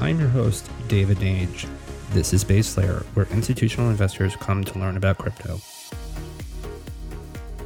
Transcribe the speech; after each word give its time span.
I'm 0.00 0.18
your 0.18 0.30
host, 0.30 0.70
David 0.88 1.18
Nage. 1.18 1.68
This 2.12 2.32
is 2.32 2.42
Base 2.42 2.74
Layer, 2.78 3.04
where 3.12 3.26
institutional 3.32 3.90
investors 3.90 4.34
come 4.34 4.64
to 4.64 4.78
learn 4.78 4.96
about 4.96 5.18
crypto. 5.18 5.60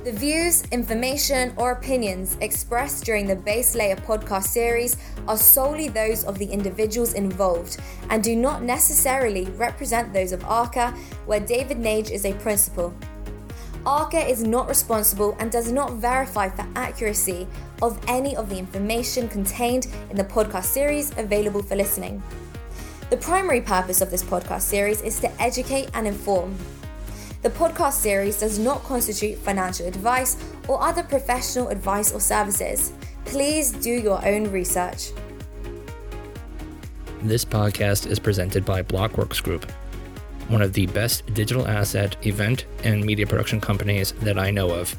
The 0.03 0.11
views, 0.11 0.65
information, 0.73 1.55
or 1.57 1.71
opinions 1.71 2.37
expressed 2.41 3.05
during 3.05 3.29
the 3.29 3.37
Base 3.37 3.77
Layer 3.77 3.95
podcast 3.95 4.49
series 4.49 4.97
are 5.29 5.37
solely 5.39 5.87
those 5.87 6.25
of 6.25 6.37
the 6.39 6.47
individuals 6.47 7.14
involved 7.14 7.77
and 8.11 8.23
do 8.23 8.35
not 8.35 8.64
necessarily 8.64 9.45
represent 9.53 10.12
those 10.12 10.32
of 10.32 10.45
ARCA, 10.45 10.91
where 11.27 11.39
David 11.39 11.79
Nage 11.79 12.11
is 12.11 12.25
a 12.27 12.35
principal. 12.35 12.93
ARCA 13.87 14.27
is 14.27 14.43
not 14.43 14.69
responsible 14.69 15.37
and 15.39 15.53
does 15.53 15.71
not 15.71 15.95
verify 15.95 16.48
for 16.48 16.67
accuracy 16.75 17.46
of 17.82 18.03
any 18.09 18.35
of 18.35 18.49
the 18.49 18.59
information 18.59 19.29
contained 19.29 19.89
in 20.11 20.17
the 20.17 20.25
podcast 20.25 20.64
series 20.64 21.17
available 21.18 21.62
for 21.62 21.77
listening. 21.77 22.23
The 23.11 23.18
primary 23.18 23.61
purpose 23.61 24.00
of 24.00 24.11
this 24.11 24.22
podcast 24.22 24.63
series 24.63 25.03
is 25.03 25.21
to 25.21 25.43
educate 25.43 25.91
and 25.93 26.07
inform. 26.07 26.57
The 27.43 27.50
podcast 27.50 27.93
series 27.93 28.41
does 28.41 28.58
not 28.58 28.82
constitute 28.85 29.36
financial 29.36 29.86
advice 29.86 30.43
or 30.66 30.82
other 30.82 31.03
professional 31.03 31.69
advice 31.69 32.11
or 32.11 32.20
services. 32.20 32.94
Please 33.27 33.70
do 33.70 33.91
your 33.91 34.25
own 34.27 34.50
research. 34.50 35.11
This 37.22 37.44
podcast 37.44 38.06
is 38.06 38.19
presented 38.19 38.64
by 38.64 38.83
Blockworks 38.83 39.42
Group, 39.42 39.70
one 40.55 40.62
of 40.62 40.72
the 40.72 40.86
best 40.86 41.27
digital 41.34 41.67
asset, 41.67 42.17
event, 42.25 42.67
and 42.84 43.05
media 43.05 43.27
production 43.27 43.61
companies 43.61 44.12
that 44.20 44.39
I 44.39 44.53
know 44.53 44.70
of. 44.70 44.97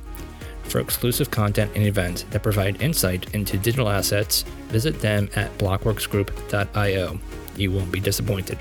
For 0.63 0.81
exclusive 0.81 1.31
content 1.31 1.71
and 1.75 1.85
events 1.85 2.23
that 2.31 2.43
provide 2.43 2.81
insight 2.81 3.33
into 3.33 3.57
digital 3.57 3.87
assets, 3.87 4.41
visit 4.67 4.99
them 4.99 5.29
at 5.33 5.57
blockworksgroup.io. 5.57 7.19
You 7.55 7.71
won't 7.71 7.89
be 7.89 8.01
disappointed. 8.01 8.59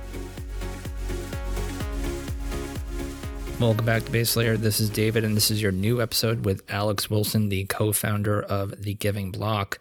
Welcome 3.58 3.86
back 3.86 4.04
to 4.04 4.12
Base 4.12 4.36
Layer. 4.36 4.56
This 4.56 4.78
is 4.78 4.88
David, 4.88 5.24
and 5.24 5.36
this 5.36 5.50
is 5.50 5.60
your 5.60 5.72
new 5.72 6.00
episode 6.00 6.44
with 6.44 6.62
Alex 6.68 7.10
Wilson, 7.10 7.48
the 7.48 7.64
co 7.64 7.90
founder 7.90 8.40
of 8.40 8.84
The 8.84 8.94
Giving 8.94 9.32
Block. 9.32 9.80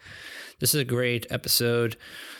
This 0.58 0.74
is 0.74 0.80
a 0.80 0.84
great 0.84 1.28
episode. 1.30 1.96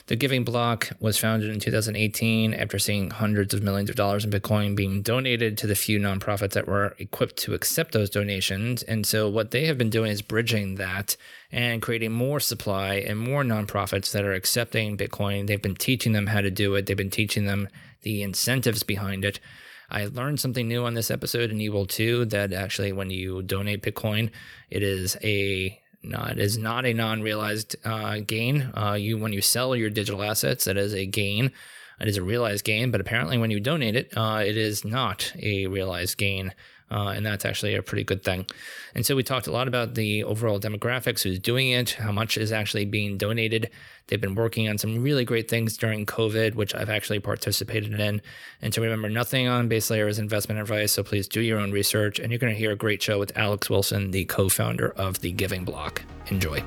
The 0.06 0.16
Giving 0.16 0.44
Block 0.44 0.91
was 1.00 1.16
founded 1.16 1.48
in 1.48 1.60
2018 1.60 2.52
after 2.52 2.78
seeing 2.78 3.08
hundreds 3.08 3.55
of 3.55 3.62
millions 3.62 3.88
of 3.88 3.97
dollars 3.97 4.22
in 4.27 4.30
Bitcoin 4.30 4.77
being 4.77 5.00
donated 5.00 5.56
to 5.56 5.66
the 5.66 5.74
few 5.74 5.98
nonprofits 5.98 6.50
that 6.50 6.69
were 6.69 6.94
equipped 6.98 7.36
to 7.38 7.55
accept 7.55 7.92
those 7.92 8.11
donations. 8.11 8.83
And 8.83 9.06
so, 9.06 9.30
what 9.30 9.50
they 9.50 9.64
have 9.64 9.78
been 9.78 9.88
doing 9.88 10.11
is 10.11 10.20
bridging 10.20 10.74
that 10.74 11.16
and 11.50 11.80
creating 11.80 12.12
more 12.12 12.38
supply 12.38 12.96
and 12.96 13.19
more 13.19 13.44
nonprofits 13.44 14.12
that 14.12 14.27
are 14.27 14.34
accepting 14.34 14.98
Bitcoin. 14.98 15.46
They've 15.46 15.62
been 15.62 15.74
teaching 15.74 16.12
them 16.12 16.27
how 16.27 16.42
to 16.42 16.50
do 16.50 16.74
it, 16.74 16.84
they've 16.84 16.94
been 16.94 17.08
teaching 17.08 17.46
them 17.46 17.70
the 18.02 18.22
incentives 18.22 18.83
behind 18.83 19.24
it. 19.24 19.41
I 19.89 20.05
learned 20.05 20.39
something 20.39 20.68
new 20.68 20.84
on 20.84 20.92
this 20.92 21.11
episode, 21.11 21.50
and 21.50 21.62
you 21.62 21.72
will 21.72 21.86
too. 21.86 22.27
That 22.27 22.52
actually, 22.52 22.92
when 22.92 23.08
you 23.08 23.41
donate 23.41 23.83
Bitcoin, 23.83 24.30
it 24.68 24.83
is 24.83 25.16
a 25.24 25.80
no, 26.05 26.22
it 26.24 26.38
is 26.38 26.58
not 26.58 26.84
a 26.86 26.92
non-realized 26.92 27.77
uh, 27.84 28.19
gain. 28.27 28.70
Uh, 28.77 28.92
you 28.98 29.19
when 29.19 29.33
you 29.33 29.41
sell 29.41 29.74
your 29.74 29.91
digital 29.91 30.22
assets, 30.22 30.64
that 30.64 30.77
is 30.77 30.94
a 30.94 31.06
gain. 31.06 31.52
It 32.00 32.08
is 32.08 32.16
a 32.16 32.22
realized 32.22 32.64
gain, 32.64 32.91
but 32.91 33.00
apparently 33.00 33.38
when 33.38 33.50
you 33.50 33.61
donate 33.61 33.96
it, 33.96 34.12
uh, 34.16 34.42
it 34.44 34.56
is 34.56 34.84
not 34.84 35.33
a 35.41 35.66
realized 35.66 36.19
gain. 36.19 36.52
Uh, 36.90 37.08
and 37.08 37.24
that's 37.24 37.44
actually 37.44 37.74
a 37.74 37.82
pretty 37.82 38.04
good 38.04 38.22
thing. 38.22 38.46
And 38.94 39.04
so 39.04 39.16
we 39.16 39.22
talked 39.22 39.46
a 39.46 39.52
lot 39.52 39.66
about 39.68 39.94
the 39.94 40.22
overall 40.24 40.60
demographics, 40.60 41.22
who's 41.22 41.38
doing 41.38 41.70
it, 41.70 41.92
how 41.92 42.12
much 42.12 42.36
is 42.36 42.52
actually 42.52 42.84
being 42.84 43.16
donated. 43.16 43.70
They've 44.06 44.20
been 44.20 44.34
working 44.34 44.68
on 44.68 44.78
some 44.78 45.02
really 45.02 45.24
great 45.24 45.48
things 45.48 45.77
during 45.77 46.06
COVID, 46.06 46.55
which 46.55 46.74
I've 46.74 46.90
actually 46.90 47.20
participated 47.20 47.98
in. 47.98 48.20
And 48.60 48.72
to 48.74 48.80
remember, 48.80 49.08
nothing 49.08 49.48
on 49.48 49.68
Base 49.68 49.90
Layer 49.90 50.08
is 50.08 50.18
investment 50.18 50.60
advice, 50.60 50.92
so 50.92 51.02
please 51.02 51.27
do 51.27 51.40
your 51.40 51.58
own 51.58 51.72
research. 51.72 52.18
And 52.18 52.30
you're 52.30 52.38
going 52.38 52.52
to 52.52 52.58
hear 52.58 52.72
a 52.72 52.77
great 52.77 53.02
show 53.02 53.18
with 53.18 53.36
Alex 53.36 53.70
Wilson, 53.70 54.11
the 54.11 54.27
co 54.27 54.48
founder 54.48 54.90
of 54.90 55.20
The 55.20 55.33
Giving 55.33 55.64
Block. 55.64 56.02
Enjoy. 56.28 56.62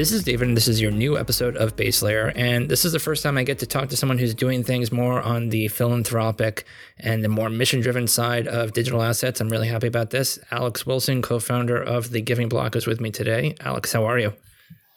This 0.00 0.12
is 0.12 0.24
David, 0.24 0.48
and 0.48 0.56
this 0.56 0.66
is 0.66 0.80
your 0.80 0.90
new 0.90 1.18
episode 1.18 1.58
of 1.58 1.76
Base 1.76 2.00
Layer. 2.00 2.32
And 2.34 2.70
this 2.70 2.86
is 2.86 2.92
the 2.92 2.98
first 2.98 3.22
time 3.22 3.36
I 3.36 3.42
get 3.42 3.58
to 3.58 3.66
talk 3.66 3.90
to 3.90 3.98
someone 3.98 4.16
who's 4.16 4.34
doing 4.34 4.64
things 4.64 4.90
more 4.90 5.20
on 5.20 5.50
the 5.50 5.68
philanthropic 5.68 6.64
and 6.98 7.22
the 7.22 7.28
more 7.28 7.50
mission 7.50 7.82
driven 7.82 8.06
side 8.06 8.48
of 8.48 8.72
digital 8.72 9.02
assets. 9.02 9.42
I'm 9.42 9.50
really 9.50 9.68
happy 9.68 9.88
about 9.88 10.08
this. 10.08 10.38
Alex 10.50 10.86
Wilson, 10.86 11.20
co 11.20 11.38
founder 11.38 11.76
of 11.76 12.12
The 12.12 12.22
Giving 12.22 12.48
Block, 12.48 12.76
is 12.76 12.86
with 12.86 12.98
me 12.98 13.10
today. 13.10 13.54
Alex, 13.60 13.92
how 13.92 14.06
are 14.06 14.18
you? 14.18 14.32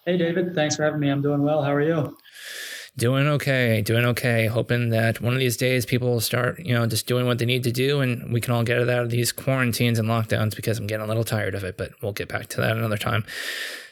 Hey, 0.06 0.16
David. 0.16 0.56
Thanks 0.56 0.78
for 0.78 0.84
having 0.84 1.02
me. 1.02 1.10
I'm 1.10 1.22
doing 1.22 1.44
well. 1.44 1.62
How 1.62 1.74
are 1.74 1.82
you? 1.82 2.18
Doing 2.96 3.28
okay, 3.28 3.82
doing 3.82 4.06
okay. 4.06 4.46
Hoping 4.46 4.90
that 4.90 5.20
one 5.20 5.34
of 5.34 5.40
these 5.40 5.58
days 5.58 5.84
people 5.84 6.10
will 6.10 6.22
start, 6.22 6.60
you 6.60 6.76
know, 6.76 6.86
just 6.86 7.08
doing 7.08 7.26
what 7.26 7.40
they 7.40 7.46
need 7.46 7.64
to 7.64 7.72
do 7.72 8.02
and 8.02 8.32
we 8.32 8.40
can 8.40 8.54
all 8.54 8.64
get 8.64 8.80
out 8.88 9.04
of 9.04 9.10
these 9.10 9.32
quarantines 9.32 9.98
and 9.98 10.08
lockdowns 10.08 10.56
because 10.56 10.78
I'm 10.78 10.86
getting 10.86 11.04
a 11.04 11.08
little 11.08 11.24
tired 11.24 11.56
of 11.56 11.64
it, 11.64 11.76
but 11.76 11.92
we'll 12.04 12.12
get 12.12 12.28
back 12.28 12.48
to 12.50 12.62
that 12.62 12.78
another 12.78 12.98
time. 12.98 13.26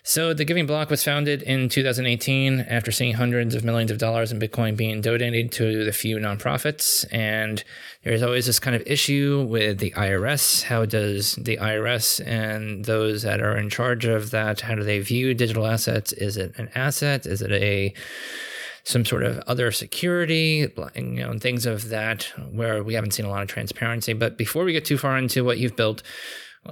So, 0.03 0.33
the 0.33 0.45
Giving 0.45 0.65
Block 0.65 0.89
was 0.89 1.03
founded 1.03 1.43
in 1.43 1.69
2018 1.69 2.61
after 2.61 2.91
seeing 2.91 3.13
hundreds 3.13 3.53
of 3.53 3.63
millions 3.63 3.91
of 3.91 3.99
dollars 3.99 4.31
in 4.31 4.39
Bitcoin 4.39 4.75
being 4.75 4.99
donated 4.99 5.51
to 5.53 5.85
the 5.85 5.91
few 5.91 6.17
nonprofits. 6.17 7.05
And 7.11 7.63
there's 8.03 8.23
always 8.23 8.47
this 8.47 8.59
kind 8.59 8.75
of 8.75 8.81
issue 8.87 9.45
with 9.47 9.77
the 9.77 9.91
IRS. 9.91 10.63
How 10.63 10.85
does 10.85 11.35
the 11.35 11.57
IRS 11.57 12.19
and 12.25 12.85
those 12.85 13.21
that 13.21 13.41
are 13.41 13.55
in 13.55 13.69
charge 13.69 14.05
of 14.05 14.31
that, 14.31 14.61
how 14.61 14.73
do 14.73 14.83
they 14.83 14.99
view 14.99 15.35
digital 15.35 15.67
assets? 15.67 16.13
Is 16.13 16.35
it 16.35 16.57
an 16.57 16.69
asset? 16.73 17.27
Is 17.27 17.43
it 17.43 17.51
a 17.51 17.93
some 18.83 19.05
sort 19.05 19.23
of 19.23 19.37
other 19.47 19.71
security, 19.71 20.67
you 20.95 21.01
know, 21.01 21.29
and 21.29 21.41
things 21.41 21.65
of 21.65 21.89
that 21.89 22.23
where 22.51 22.83
we 22.83 22.93
haven't 22.93 23.11
seen 23.11 23.25
a 23.25 23.29
lot 23.29 23.41
of 23.41 23.47
transparency. 23.47 24.13
But 24.13 24.37
before 24.37 24.63
we 24.63 24.73
get 24.73 24.85
too 24.85 24.97
far 24.97 25.17
into 25.17 25.43
what 25.43 25.57
you've 25.57 25.75
built, 25.75 26.01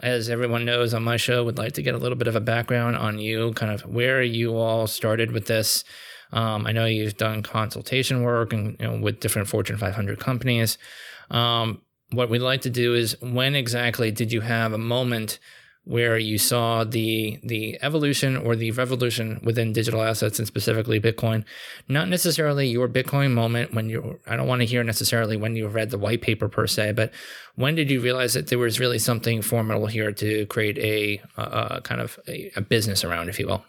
as 0.04 0.30
everyone 0.30 0.66
knows 0.66 0.94
on 0.94 1.04
my 1.04 1.18
show, 1.18 1.44
would 1.44 1.58
like 1.58 1.74
to 1.74 1.82
get 1.82 1.96
a 1.96 1.98
little 1.98 2.18
bit 2.18 2.28
of 2.28 2.36
a 2.36 2.42
background 2.42 2.96
on 2.96 3.20
you, 3.20 3.54
kind 3.54 3.72
of 3.72 3.82
where 3.82 4.22
you 4.22 4.56
all 4.56 4.88
started 4.88 5.32
with 5.32 5.48
this. 5.48 5.84
Um, 6.32 6.68
I 6.68 6.72
know 6.72 6.86
you've 6.86 7.18
done 7.18 7.42
consultation 7.42 8.22
work 8.22 8.54
and 8.54 8.78
you 8.80 8.88
know, 8.88 9.00
with 9.00 9.20
different 9.20 9.48
Fortune 9.48 9.78
500 9.78 10.20
companies. 10.20 10.78
Um, 11.32 11.82
what 12.12 12.30
we'd 12.30 12.40
like 12.40 12.62
to 12.62 12.70
do 12.70 12.96
is 12.96 13.20
when 13.22 13.56
exactly 13.56 14.12
did 14.12 14.32
you 14.32 14.42
have 14.42 14.74
a 14.74 14.78
moment 14.78 15.40
where 15.90 16.20
you 16.20 16.38
saw 16.38 16.84
the 16.84 17.40
the 17.42 17.76
evolution 17.82 18.38
or 18.38 18.56
the 18.56 18.70
revolution 18.70 19.40
within 19.44 19.74
digital 19.74 20.04
assets 20.04 20.38
and 20.38 20.48
specifically 20.48 21.00
Bitcoin. 21.02 21.44
Not 21.88 22.08
necessarily 22.08 22.68
your 22.68 22.88
Bitcoin 22.88 23.32
moment 23.32 23.74
when 23.74 23.90
you 23.90 24.20
I 24.28 24.36
don't 24.36 24.48
want 24.48 24.62
to 24.62 24.68
hear 24.68 24.84
necessarily 24.84 25.36
when 25.36 25.56
you 25.56 25.68
read 25.68 25.90
the 25.90 25.98
white 25.98 26.22
paper 26.22 26.48
per 26.48 26.68
se, 26.68 26.92
but 26.92 27.12
when 27.56 27.74
did 27.74 27.90
you 27.90 28.02
realize 28.02 28.36
that 28.36 28.48
there 28.50 28.60
was 28.60 28.80
really 28.80 29.00
something 29.00 29.42
formidable 29.42 29.88
here 29.88 30.12
to 30.12 30.46
create 30.46 30.78
a, 30.78 31.22
a, 31.38 31.78
a 31.78 31.82
kind 31.82 32.02
of 32.02 32.20
a, 32.28 32.52
a, 32.56 32.62
business 32.62 33.04
around, 33.04 33.28
if 33.28 33.40
you 33.40 33.48
will? 33.48 33.66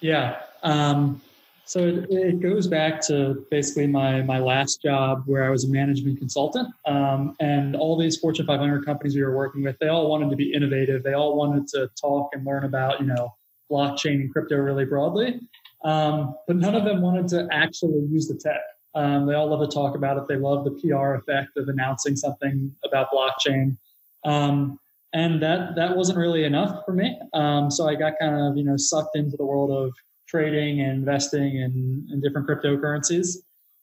Yeah. 0.00 0.40
Um, 0.64 1.22
so 1.66 1.80
it, 1.80 2.06
it, 2.10 2.40
goes 2.40 2.66
back 2.66 3.00
to 3.06 3.46
basically 3.50 3.86
my 3.86 4.20
my 4.22 4.38
last 4.38 4.82
job 4.82 5.22
where 5.26 5.44
I 5.44 5.50
was 5.50 5.64
a 5.64 5.68
management 5.68 6.18
consultant, 6.18 6.68
um, 6.86 7.36
and 7.40 7.74
all 7.74 7.98
these 7.98 8.18
Fortune 8.18 8.46
500 8.46 8.84
companies 8.84 9.16
we 9.16 9.22
were 9.22 9.34
working 9.34 9.62
with, 9.62 9.78
they 9.78 9.88
all 9.88 10.10
wanted 10.10 10.30
to 10.30 10.36
be 10.36 10.52
innovative. 10.52 11.02
They 11.02 11.14
all 11.14 11.36
wanted 11.36 11.66
to 11.68 11.90
talk 12.00 12.30
and 12.34 12.44
learn 12.44 12.64
about 12.64 13.00
you 13.00 13.06
know 13.06 13.34
blockchain 13.70 14.16
and 14.16 14.32
crypto 14.32 14.56
really 14.56 14.84
broadly, 14.84 15.40
um, 15.84 16.34
but 16.46 16.56
none 16.56 16.74
of 16.74 16.84
them 16.84 17.00
wanted 17.00 17.28
to 17.28 17.48
actually 17.50 18.06
use 18.10 18.28
the 18.28 18.34
tech. 18.34 18.60
Um, 18.94 19.26
they 19.26 19.34
all 19.34 19.48
love 19.48 19.68
to 19.68 19.74
talk 19.74 19.96
about 19.96 20.18
it. 20.18 20.28
They 20.28 20.36
love 20.36 20.64
the 20.64 20.70
PR 20.70 21.14
effect 21.14 21.56
of 21.56 21.68
announcing 21.68 22.14
something 22.14 22.74
about 22.84 23.08
blockchain, 23.10 23.76
um, 24.24 24.78
and 25.14 25.42
that 25.42 25.76
that 25.76 25.96
wasn't 25.96 26.18
really 26.18 26.44
enough 26.44 26.84
for 26.84 26.92
me. 26.92 27.18
Um, 27.32 27.70
so 27.70 27.88
I 27.88 27.94
got 27.94 28.18
kind 28.20 28.36
of 28.36 28.56
you 28.56 28.64
know 28.64 28.76
sucked 28.76 29.16
into 29.16 29.38
the 29.38 29.46
world 29.46 29.70
of 29.70 29.94
trading 30.34 30.80
and 30.80 30.90
investing 30.90 31.58
in, 31.58 32.08
in 32.10 32.20
different 32.20 32.48
cryptocurrencies. 32.48 33.36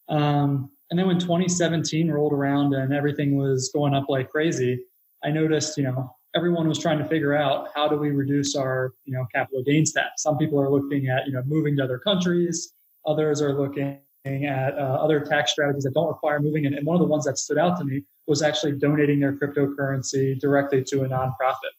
Um, 0.09 0.69
and 0.89 1.00
then 1.00 1.07
when 1.07 1.18
2017 1.18 2.12
rolled 2.12 2.33
around 2.33 2.74
and 2.74 2.94
everything 2.94 3.38
was 3.38 3.71
going 3.74 3.94
up 3.94 4.09
like 4.09 4.30
crazy, 4.30 4.83
I 5.24 5.31
noticed, 5.31 5.77
you 5.77 5.83
know, 5.83 6.13
everyone 6.36 6.68
was 6.68 6.77
trying 6.77 6.98
to 6.98 7.07
figure 7.07 7.33
out 7.33 7.69
how 7.74 7.88
do 7.88 7.95
we 7.95 8.09
reduce 8.09 8.57
our, 8.57 8.94
you 9.06 9.13
know, 9.13 9.25
capital 9.33 9.63
gains 9.63 9.94
tax. 9.94 10.24
Some 10.24 10.38
people 10.38 10.59
are 10.59 10.69
looking 10.69 11.07
at, 11.07 11.25
you 11.25 11.31
know, 11.31 11.42
moving 11.45 11.77
to 11.77 11.86
other 11.86 12.00
countries. 12.00 12.74
Others 13.06 13.42
are 13.42 13.53
looking 13.53 14.01
at 14.25 14.74
uh, 14.77 14.98
other 15.01 15.21
tax 15.21 15.53
strategies 15.53 15.83
that 15.83 15.94
don't 15.94 16.09
require 16.09 16.42
moving. 16.42 16.65
And, 16.65 16.75
and 16.75 16.86
one 16.86 16.95
of 16.95 17.00
the 17.00 17.07
ones 17.07 17.24
that 17.24 17.38
stood 17.38 17.59
out 17.59 17.77
to 17.77 17.86
me 17.86 18.03
was 18.27 18.42
actually 18.42 18.74
donating 18.74 19.21
their 19.21 19.38
cryptocurrency 19.38 20.38
directly 20.38 20.83
to 20.83 21.03
a 21.03 21.07
nonprofit. 21.07 21.71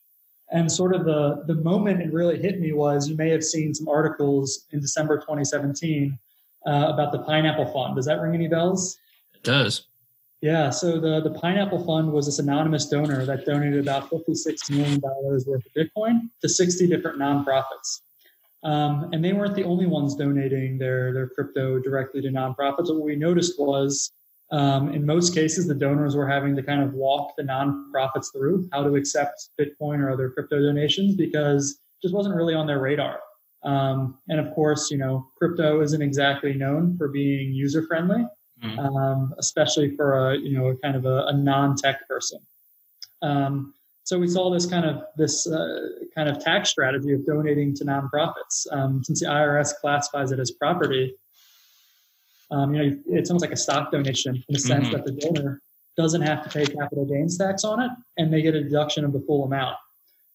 And 0.52 0.70
sort 0.70 0.94
of 0.94 1.04
the, 1.04 1.43
the 1.46 1.54
moment 1.54 2.02
it 2.02 2.12
really 2.12 2.38
hit 2.38 2.60
me 2.60 2.72
was 2.72 3.08
you 3.08 3.16
may 3.16 3.31
have 3.31 3.43
seen 3.43 3.75
some 3.75 3.88
articles 3.88 4.66
in 4.70 4.81
December 4.81 5.16
2017 5.16 6.19
uh, 6.66 6.90
about 6.93 7.10
the 7.10 7.20
Pineapple 7.20 7.72
Fund. 7.72 7.96
Does 7.96 8.04
that 8.04 8.20
ring 8.20 8.34
any 8.34 8.49
bells? 8.49 8.99
It 9.34 9.43
does. 9.43 9.87
Yeah, 10.43 10.70
so 10.70 11.00
the, 11.00 11.20
the 11.20 11.38
Pineapple 11.38 11.84
Fund 11.84 12.12
was 12.12 12.26
this 12.26 12.38
anonymous 12.38 12.87
donor 12.87 13.25
that 13.25 13.46
donated 13.46 13.81
about 13.81 14.10
$56 14.10 14.70
million 14.70 15.00
worth 15.02 15.46
of 15.46 15.62
Bitcoin 15.76 16.28
to 16.43 16.49
60 16.49 16.87
different 16.87 17.19
nonprofits. 17.19 18.00
Um, 18.64 19.08
and 19.12 19.25
they 19.25 19.32
weren't 19.32 19.55
the 19.55 19.64
only 19.64 19.87
ones 19.87 20.14
donating 20.14 20.78
their, 20.78 21.12
their 21.12 21.28
crypto 21.28 21.78
directly 21.78 22.20
to 22.22 22.28
nonprofits. 22.28 22.93
What 22.93 23.02
we 23.02 23.16
noticed 23.16 23.58
was 23.58 24.12
um, 24.52 24.90
in 24.93 25.04
most 25.06 25.34
cases, 25.34 25.66
the 25.66 25.75
donors 25.75 26.14
were 26.14 26.28
having 26.28 26.54
to 26.56 26.62
kind 26.62 26.82
of 26.82 26.93
walk 26.93 27.34
the 27.37 27.43
nonprofits 27.43 28.31
through 28.32 28.69
how 28.70 28.82
to 28.82 28.96
accept 28.96 29.49
Bitcoin 29.58 29.99
or 29.99 30.10
other 30.10 30.28
crypto 30.28 30.60
donations 30.60 31.16
because 31.16 31.70
it 31.70 32.02
just 32.02 32.14
wasn't 32.14 32.37
really 32.37 32.54
on 32.54 32.66
their 32.66 32.78
radar. 32.78 33.19
Um, 33.64 34.19
and 34.28 34.38
of 34.38 34.52
course, 34.54 34.90
you 34.90 34.99
know, 34.99 35.26
crypto 35.38 35.81
isn't 35.81 36.02
exactly 36.02 36.52
known 36.52 36.99
for 36.99 37.08
being 37.08 37.54
user 37.54 37.87
friendly, 37.87 38.26
mm-hmm. 38.62 38.78
um, 38.78 39.34
especially 39.38 39.96
for 39.96 40.32
a 40.32 40.37
you 40.37 40.58
know 40.58 40.76
kind 40.82 40.96
of 40.96 41.06
a, 41.06 41.25
a 41.28 41.32
non-tech 41.32 42.06
person. 42.06 42.38
Um, 43.22 43.72
so 44.05 44.19
we 44.19 44.28
saw 44.28 44.50
this 44.50 44.66
kind 44.66 44.84
of 44.84 45.05
this 45.16 45.46
uh, 45.46 45.88
kind 46.14 46.28
of 46.28 46.44
tax 46.44 46.69
strategy 46.69 47.14
of 47.14 47.25
donating 47.25 47.75
to 47.76 47.84
nonprofits. 47.84 48.66
Um, 48.70 49.02
since 49.02 49.20
the 49.20 49.26
IRS 49.26 49.72
classifies 49.81 50.32
it 50.32 50.40
as 50.40 50.50
property, 50.50 51.14
um, 52.52 52.75
you 52.75 52.82
know, 52.82 52.99
it's 53.06 53.31
almost 53.31 53.44
like 53.44 53.52
a 53.52 53.56
stock 53.56 53.90
donation 53.90 54.37
in 54.37 54.43
the 54.49 54.58
sense 54.58 54.88
mm-hmm. 54.88 54.96
that 54.96 55.04
the 55.04 55.12
donor 55.12 55.60
doesn't 55.96 56.22
have 56.22 56.43
to 56.44 56.50
pay 56.50 56.64
capital 56.64 57.04
gains 57.04 57.37
tax 57.37 57.64
on 57.64 57.81
it, 57.81 57.90
and 58.19 58.32
they 58.32 58.43
get 58.43 58.54
a 58.54 58.62
deduction 58.62 59.04
of 59.04 59.12
the 59.12 59.20
full 59.20 59.44
amount. 59.44 59.76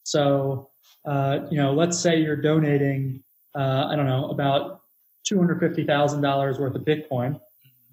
So 0.03 0.69
uh, 1.07 1.39
you 1.49 1.57
know, 1.57 1.73
let's 1.73 1.97
say 1.97 2.19
you're 2.19 2.35
donating, 2.35 3.23
uh, 3.55 3.87
I 3.89 3.95
don't 3.95 4.05
know, 4.05 4.29
about 4.29 4.81
$250,000 5.31 6.59
worth 6.59 6.75
of 6.75 6.81
Bitcoin. 6.83 7.39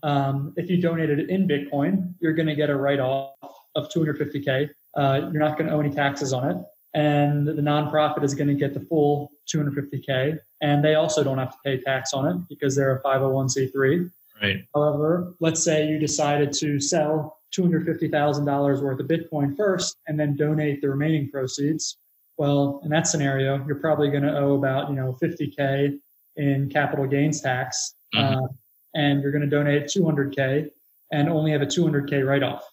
Um, 0.02 0.52
if 0.56 0.68
you 0.68 0.80
donated 0.80 1.20
it 1.20 1.30
in 1.30 1.48
Bitcoin, 1.48 2.14
you're 2.20 2.34
going 2.34 2.48
to 2.48 2.56
get 2.56 2.70
a 2.70 2.76
write 2.76 3.00
off 3.00 3.34
of 3.74 3.88
250K. 3.88 4.68
Uh, 4.96 5.20
you're 5.32 5.40
not 5.40 5.56
going 5.56 5.68
to 5.68 5.74
owe 5.74 5.80
any 5.80 5.90
taxes 5.90 6.32
on 6.32 6.50
it. 6.50 6.56
And 6.94 7.46
the 7.46 7.54
nonprofit 7.54 8.22
is 8.22 8.34
going 8.34 8.48
to 8.48 8.54
get 8.54 8.74
the 8.74 8.80
full 8.80 9.32
250K. 9.52 10.38
And 10.64 10.82
they 10.82 10.94
also 10.94 11.22
don't 11.22 11.36
have 11.36 11.52
to 11.52 11.58
pay 11.62 11.78
tax 11.78 12.14
on 12.14 12.26
it 12.26 12.48
because 12.48 12.74
they're 12.74 12.96
a 12.96 13.02
501c3. 13.02 14.10
Right. 14.40 14.64
However, 14.74 15.34
let's 15.38 15.62
say 15.62 15.86
you 15.86 15.98
decided 15.98 16.54
to 16.54 16.80
sell 16.80 17.36
$250,000 17.54 18.82
worth 18.82 18.98
of 18.98 19.06
Bitcoin 19.06 19.54
first 19.58 19.98
and 20.08 20.18
then 20.18 20.36
donate 20.36 20.80
the 20.80 20.88
remaining 20.88 21.28
proceeds. 21.28 21.98
Well, 22.38 22.80
in 22.82 22.88
that 22.90 23.06
scenario, 23.06 23.62
you're 23.66 23.76
probably 23.76 24.08
going 24.08 24.22
to 24.22 24.34
owe 24.38 24.54
about 24.54 24.88
you 24.88 24.96
know 24.96 25.18
50k 25.22 25.98
in 26.36 26.70
capital 26.70 27.06
gains 27.06 27.42
tax, 27.42 27.94
mm-hmm. 28.14 28.42
uh, 28.42 28.48
and 28.94 29.22
you're 29.22 29.32
going 29.32 29.48
to 29.48 29.56
donate 29.56 29.84
200k 29.84 30.70
and 31.12 31.28
only 31.28 31.52
have 31.52 31.60
a 31.60 31.66
200k 31.66 32.26
write-off. 32.26 32.64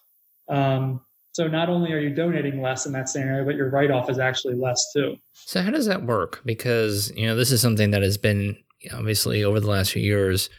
Um, 0.48 1.02
so 1.32 1.46
not 1.48 1.68
only 1.68 1.92
are 1.92 1.98
you 1.98 2.14
donating 2.14 2.60
less 2.60 2.86
in 2.86 2.92
that 2.92 3.08
scenario, 3.08 3.44
but 3.44 3.56
your 3.56 3.70
write-off 3.70 4.08
is 4.08 4.18
actually 4.18 4.54
less 4.54 4.84
too. 4.94 5.16
So 5.32 5.62
how 5.62 5.70
does 5.70 5.86
that 5.86 6.04
work? 6.04 6.42
Because 6.44 7.12
you 7.16 7.26
know 7.26 7.34
this 7.34 7.50
is 7.50 7.60
something 7.60 7.90
that 7.90 8.02
has 8.02 8.18
been 8.18 8.56
obviously 8.92 9.42
over 9.42 9.60
the 9.60 9.70
last 9.70 9.92
few 9.92 10.02
years, 10.02 10.50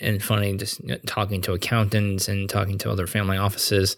and 0.00 0.22
funny 0.22 0.56
just 0.56 0.80
talking 1.06 1.40
to 1.42 1.52
accountants 1.52 2.28
and 2.28 2.48
talking 2.48 2.78
to 2.78 2.90
other 2.90 3.06
family 3.06 3.36
offices, 3.36 3.96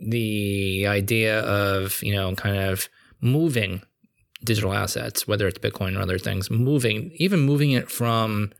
the 0.00 0.86
idea 0.86 1.40
of 1.40 2.02
you 2.02 2.14
know 2.14 2.34
kind 2.34 2.56
of 2.56 2.88
moving 3.20 3.82
digital 4.42 4.72
assets, 4.72 5.28
whether 5.28 5.46
it's 5.46 5.58
Bitcoin 5.58 5.98
or 5.98 6.00
other 6.00 6.18
things, 6.18 6.50
moving, 6.50 7.12
even 7.16 7.40
moving 7.40 7.72
it 7.72 7.90
from, 7.90 8.50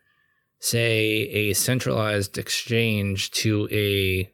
say, 0.58 1.22
a 1.30 1.54
centralized 1.54 2.36
exchange 2.36 3.30
to 3.30 3.66
a 3.72 4.30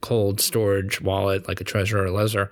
cold 0.00 0.40
storage 0.40 1.00
wallet 1.00 1.48
like 1.48 1.60
a 1.60 1.64
Trezor 1.64 1.94
or 1.94 2.06
a 2.06 2.12
Ledger, 2.12 2.50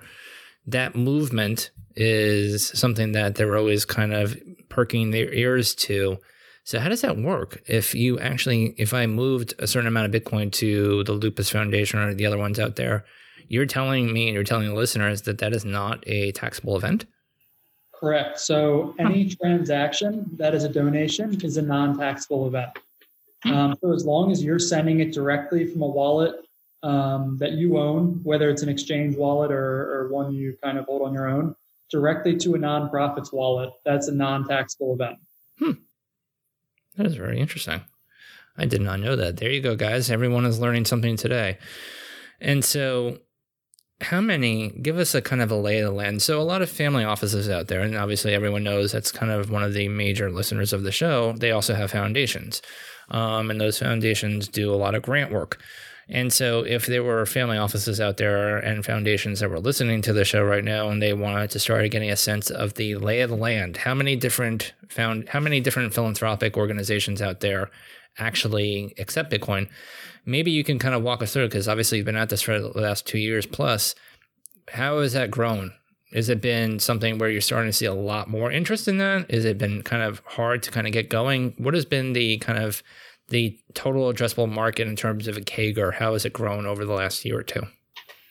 that 0.67 0.95
movement 0.95 1.71
is 1.95 2.67
something 2.67 3.13
that 3.13 3.35
they're 3.35 3.55
always 3.55 3.85
kind 3.85 4.13
of 4.13 4.37
perking 4.69 5.11
their 5.11 5.31
ears 5.33 5.75
to. 5.75 6.17
So 6.63 6.79
how 6.79 6.89
does 6.89 7.01
that 7.01 7.17
work? 7.17 7.61
If 7.67 7.93
you 7.93 8.19
actually, 8.19 8.73
if 8.77 8.93
I 8.93 9.05
moved 9.05 9.53
a 9.59 9.67
certain 9.67 9.87
amount 9.87 10.13
of 10.13 10.21
Bitcoin 10.21 10.51
to 10.53 11.03
the 11.03 11.13
Lupus 11.13 11.49
Foundation 11.49 11.99
or 11.99 12.13
the 12.13 12.25
other 12.25 12.37
ones 12.37 12.59
out 12.59 12.75
there, 12.75 13.05
you're 13.47 13.67
telling 13.67 14.11
me 14.11 14.27
and 14.27 14.33
you're 14.33 14.43
telling 14.43 14.67
the 14.67 14.73
listeners 14.73 15.21
that 15.23 15.37
that 15.37 15.53
is 15.53 15.63
not 15.63 16.03
a 16.07 16.31
taxable 16.31 16.75
event? 16.75 17.05
Correct. 17.93 18.39
So 18.39 18.95
any 18.99 19.29
transaction 19.29 20.25
that 20.33 20.53
is 20.55 20.63
a 20.63 20.69
donation 20.69 21.39
is 21.43 21.57
a 21.57 21.61
non-taxable 21.61 22.47
event. 22.47 22.71
Um, 23.45 23.75
so 23.79 23.93
as 23.93 24.05
long 24.05 24.31
as 24.31 24.43
you're 24.43 24.59
sending 24.59 24.99
it 24.99 25.13
directly 25.13 25.67
from 25.67 25.83
a 25.83 25.87
wallet 25.87 26.44
um, 26.83 27.37
that 27.39 27.53
you 27.53 27.77
own, 27.77 28.19
whether 28.23 28.49
it's 28.49 28.61
an 28.61 28.69
exchange 28.69 29.15
wallet 29.15 29.51
or, 29.51 29.93
or 29.93 30.09
one 30.09 30.33
you 30.33 30.57
kind 30.63 30.77
of 30.77 30.85
hold 30.85 31.01
on 31.01 31.13
your 31.13 31.27
own, 31.27 31.55
directly 31.89 32.35
to 32.37 32.55
a 32.55 32.57
nonprofit's 32.57 33.31
wallet, 33.31 33.71
that's 33.83 34.07
a 34.07 34.13
non-taxable 34.13 34.93
event. 34.93 35.17
Hmm. 35.59 35.71
That 36.97 37.07
is 37.07 37.15
very 37.15 37.39
interesting. 37.39 37.81
I 38.57 38.65
did 38.65 38.81
not 38.81 38.99
know 38.99 39.15
that. 39.15 39.37
There 39.37 39.51
you 39.51 39.61
go, 39.61 39.75
guys. 39.75 40.09
Everyone 40.09 40.45
is 40.45 40.59
learning 40.59 40.85
something 40.85 41.17
today. 41.17 41.57
And 42.39 42.63
so 42.63 43.19
how 44.01 44.21
many 44.21 44.69
give 44.81 44.97
us 44.97 45.15
a 45.15 45.21
kind 45.21 45.41
of 45.41 45.51
a 45.51 45.55
lay 45.55 45.79
of 45.79 45.85
the 45.85 45.91
land 45.91 46.21
so 46.21 46.41
a 46.41 46.43
lot 46.43 46.61
of 46.61 46.69
family 46.69 47.03
offices 47.03 47.49
out 47.49 47.67
there 47.67 47.79
and 47.79 47.95
obviously 47.95 48.33
everyone 48.33 48.63
knows 48.63 48.91
that's 48.91 49.11
kind 49.11 49.31
of 49.31 49.49
one 49.49 49.63
of 49.63 49.73
the 49.73 49.87
major 49.87 50.29
listeners 50.29 50.73
of 50.73 50.83
the 50.83 50.91
show 50.91 51.31
they 51.33 51.51
also 51.51 51.73
have 51.73 51.91
foundations 51.91 52.61
um, 53.09 53.49
and 53.49 53.61
those 53.61 53.79
foundations 53.79 54.49
do 54.49 54.73
a 54.73 54.75
lot 54.75 54.95
of 54.95 55.01
grant 55.01 55.31
work 55.31 55.61
and 56.07 56.31
so 56.31 56.59
if 56.63 56.85
there 56.85 57.03
were 57.03 57.25
family 57.25 57.57
offices 57.57 57.99
out 57.99 58.17
there 58.17 58.57
and 58.57 58.85
foundations 58.85 59.39
that 59.39 59.49
were 59.49 59.59
listening 59.59 60.01
to 60.01 60.13
the 60.13 60.25
show 60.25 60.43
right 60.43 60.63
now 60.63 60.89
and 60.89 61.01
they 61.01 61.13
wanted 61.13 61.49
to 61.49 61.59
start 61.59 61.89
getting 61.91 62.11
a 62.11 62.15
sense 62.15 62.49
of 62.49 62.75
the 62.75 62.95
lay 62.95 63.21
of 63.21 63.29
the 63.29 63.35
land 63.35 63.77
how 63.77 63.93
many 63.93 64.15
different 64.15 64.73
found 64.87 65.29
how 65.29 65.39
many 65.39 65.59
different 65.59 65.93
philanthropic 65.93 66.57
organizations 66.57 67.21
out 67.21 67.39
there 67.39 67.69
actually 68.17 68.93
accept 68.97 69.31
bitcoin 69.31 69.67
maybe 70.25 70.51
you 70.51 70.63
can 70.63 70.79
kind 70.79 70.95
of 70.95 71.03
walk 71.03 71.21
us 71.21 71.33
through 71.33 71.47
because 71.47 71.67
obviously 71.67 71.97
you've 71.97 72.05
been 72.05 72.15
at 72.15 72.29
this 72.29 72.41
for 72.41 72.59
the 72.59 72.69
last 72.79 73.05
two 73.05 73.19
years 73.19 73.45
plus. 73.45 73.95
How 74.69 74.99
has 74.99 75.13
that 75.13 75.31
grown? 75.31 75.71
Has 76.13 76.29
it 76.29 76.41
been 76.41 76.79
something 76.79 77.17
where 77.17 77.29
you're 77.29 77.41
starting 77.41 77.69
to 77.69 77.77
see 77.77 77.85
a 77.85 77.93
lot 77.93 78.29
more 78.29 78.51
interest 78.51 78.87
in 78.87 78.97
that? 78.97 79.29
Has 79.31 79.45
it 79.45 79.57
been 79.57 79.83
kind 79.83 80.01
of 80.01 80.21
hard 80.25 80.63
to 80.63 80.71
kind 80.71 80.87
of 80.87 80.93
get 80.93 81.09
going? 81.09 81.53
What 81.57 81.73
has 81.73 81.85
been 81.85 82.13
the 82.13 82.37
kind 82.37 82.63
of 82.63 82.83
the 83.29 83.57
total 83.73 84.11
addressable 84.11 84.51
market 84.51 84.87
in 84.87 84.95
terms 84.95 85.27
of 85.27 85.37
a 85.37 85.41
CAGR? 85.41 85.93
How 85.95 86.13
has 86.13 86.25
it 86.25 86.33
grown 86.33 86.65
over 86.65 86.85
the 86.85 86.93
last 86.93 87.25
year 87.25 87.39
or 87.39 87.43
two? 87.43 87.63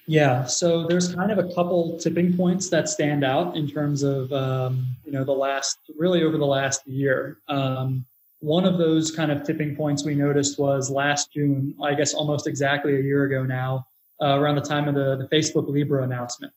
Yeah, 0.06 0.44
so 0.44 0.86
there's 0.86 1.14
kind 1.14 1.32
of 1.32 1.38
a 1.38 1.54
couple 1.54 1.98
tipping 1.98 2.36
points 2.36 2.68
that 2.68 2.88
stand 2.88 3.24
out 3.24 3.56
in 3.56 3.66
terms 3.66 4.02
of 4.02 4.30
um, 4.32 4.86
you 5.04 5.12
know 5.12 5.24
the 5.24 5.32
last 5.32 5.78
really 5.96 6.22
over 6.22 6.36
the 6.36 6.46
last 6.46 6.86
year. 6.86 7.38
Um, 7.48 8.04
one 8.40 8.66
of 8.66 8.76
those 8.76 9.10
kind 9.10 9.32
of 9.32 9.42
tipping 9.44 9.74
points 9.74 10.04
we 10.04 10.14
noticed 10.14 10.58
was 10.58 10.90
last 10.90 11.32
June, 11.32 11.74
I 11.82 11.94
guess 11.94 12.12
almost 12.12 12.46
exactly 12.46 12.96
a 12.96 13.00
year 13.00 13.24
ago 13.24 13.42
now, 13.42 13.86
uh, 14.20 14.38
around 14.38 14.56
the 14.56 14.60
time 14.60 14.86
of 14.86 14.94
the, 14.94 15.16
the 15.16 15.34
Facebook 15.34 15.66
Libra 15.66 16.02
announcement. 16.02 16.52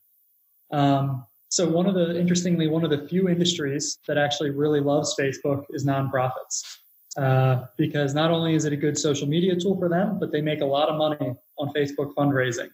Um, 0.70 1.24
so 1.48 1.66
one 1.66 1.86
of 1.86 1.94
the 1.94 2.18
interestingly, 2.18 2.68
one 2.68 2.84
of 2.84 2.90
the 2.90 3.08
few 3.08 3.30
industries 3.30 3.98
that 4.06 4.18
actually 4.18 4.50
really 4.50 4.80
loves 4.80 5.16
Facebook 5.18 5.64
is 5.70 5.86
nonprofits, 5.86 6.62
uh, 7.18 7.66
because 7.76 8.14
not 8.14 8.30
only 8.30 8.54
is 8.54 8.64
it 8.64 8.72
a 8.72 8.76
good 8.76 8.96
social 8.96 9.26
media 9.26 9.56
tool 9.56 9.76
for 9.76 9.88
them, 9.88 10.18
but 10.20 10.30
they 10.30 10.40
make 10.40 10.60
a 10.60 10.64
lot 10.64 10.88
of 10.88 10.96
money 10.96 11.34
on 11.58 11.72
Facebook 11.74 12.14
fundraising. 12.14 12.70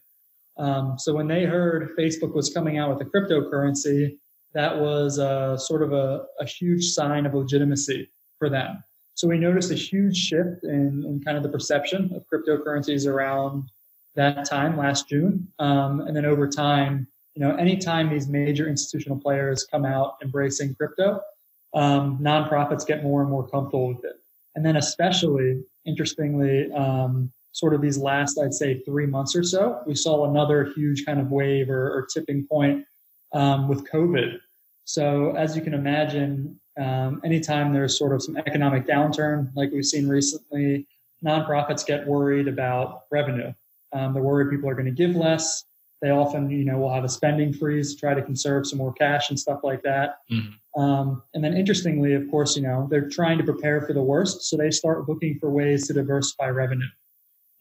Um, 0.59 0.99
so 0.99 1.15
when 1.15 1.27
they 1.27 1.45
heard 1.45 1.97
Facebook 1.99 2.35
was 2.35 2.53
coming 2.53 2.79
out 2.79 2.91
with 2.91 3.07
a 3.07 3.11
cryptocurrency, 3.11 4.19
that 4.53 4.79
was 4.79 5.19
uh, 5.19 5.57
sort 5.57 5.83
of 5.83 5.93
a, 5.93 6.27
a 6.41 6.47
huge 6.47 6.85
sign 6.91 7.25
of 7.27 7.35
legitimacy 7.35 8.11
for 8.39 8.51
them. 8.51 8.85
So 9.15 9.27
we 9.27 9.39
noticed 9.39 9.71
a 9.71 9.77
huge 9.77 10.17
shift 10.17 10.63
in, 10.65 11.05
in 11.07 11.23
kind 11.25 11.37
of 11.37 11.43
the 11.43 11.49
perception 11.49 12.13
of 12.15 12.25
cryptocurrencies 12.29 13.07
around 13.07 13.71
that 14.15 14.45
time 14.45 14.77
last 14.77 15.09
June. 15.09 15.49
Um, 15.59 16.03
and 16.03 16.15
then 16.15 16.27
over 16.27 16.47
time, 16.47 17.07
you 17.35 17.43
know, 17.43 17.57
anytime 17.57 18.11
these 18.11 18.29
major 18.29 18.69
institutional 18.69 19.19
players 19.19 19.65
come 19.65 19.85
out 19.85 20.17
embracing 20.23 20.75
crypto, 20.75 21.21
um, 21.73 22.19
nonprofits 22.19 22.87
get 22.87 23.03
more 23.03 23.23
and 23.23 23.31
more 23.31 23.49
comfortable 23.49 23.89
with 23.89 24.05
it. 24.05 24.21
And 24.55 24.65
then 24.65 24.77
especially 24.77 25.63
interestingly, 25.85 26.73
um, 26.73 27.33
sort 27.53 27.75
of 27.75 27.81
these 27.81 27.99
last, 27.99 28.39
I'd 28.39 28.55
say 28.55 28.81
three 28.81 29.07
months 29.07 29.37
or 29.37 29.45
so, 29.45 29.81
we 29.87 29.95
saw 29.95 30.29
another 30.29 30.73
huge 30.75 31.05
kind 31.07 31.21
of 31.21 31.31
wave 31.31 31.71
or, 31.71 31.93
or 31.97 32.07
tipping 32.07 32.47
point 32.47 32.85
um, 33.33 33.69
with 33.69 33.89
COVID. 33.91 34.39
So 34.85 35.35
as 35.37 35.57
you 35.57 35.63
can 35.63 35.73
imagine, 35.73 36.59
um, 36.77 37.21
anytime 37.25 37.73
there's 37.73 37.97
sort 37.97 38.13
of 38.13 38.23
some 38.23 38.37
economic 38.37 38.87
downturn, 38.87 39.51
like 39.55 39.71
we've 39.73 39.85
seen 39.85 40.09
recently, 40.09 40.87
nonprofits 41.25 41.87
get 41.87 42.07
worried 42.07 42.49
about 42.49 43.05
revenue. 43.11 43.53
Um, 43.93 44.13
they're 44.13 44.23
worried 44.23 44.51
people 44.51 44.69
are 44.69 44.75
going 44.75 44.87
to 44.87 44.91
give 44.91 45.15
less. 45.15 45.65
They 46.05 46.11
often, 46.11 46.51
you 46.51 46.67
know, 46.67 46.77
will 46.77 46.93
have 46.93 47.05
a 47.05 47.09
spending 47.09 47.55
freeze, 47.55 47.95
to 47.95 47.99
try 47.99 48.13
to 48.13 48.21
conserve 48.21 48.67
some 48.67 48.79
more 48.79 48.93
cash 48.93 49.31
and 49.31 49.41
stuff 49.41 49.61
like 49.63 49.83
that. 49.85 50.19
Mm-hmm. 50.31 50.83
Um, 50.83 51.23
and 51.33 51.43
then, 51.43 51.57
interestingly, 51.57 52.13
of 52.13 52.31
course, 52.31 52.57
you 52.57 52.63
know, 52.63 52.87
they're 52.91 53.09
trying 53.09 53.39
to 53.39 53.45
prepare 53.45 53.81
for 53.81 53.95
the 53.95 54.03
worst, 54.03 54.43
so 54.43 54.59
they 54.59 54.71
start 54.71 55.09
looking 55.09 55.39
for 55.39 55.51
ways 55.51 55.87
to 55.87 55.95
diversify 55.95 56.49
revenue. 56.49 56.85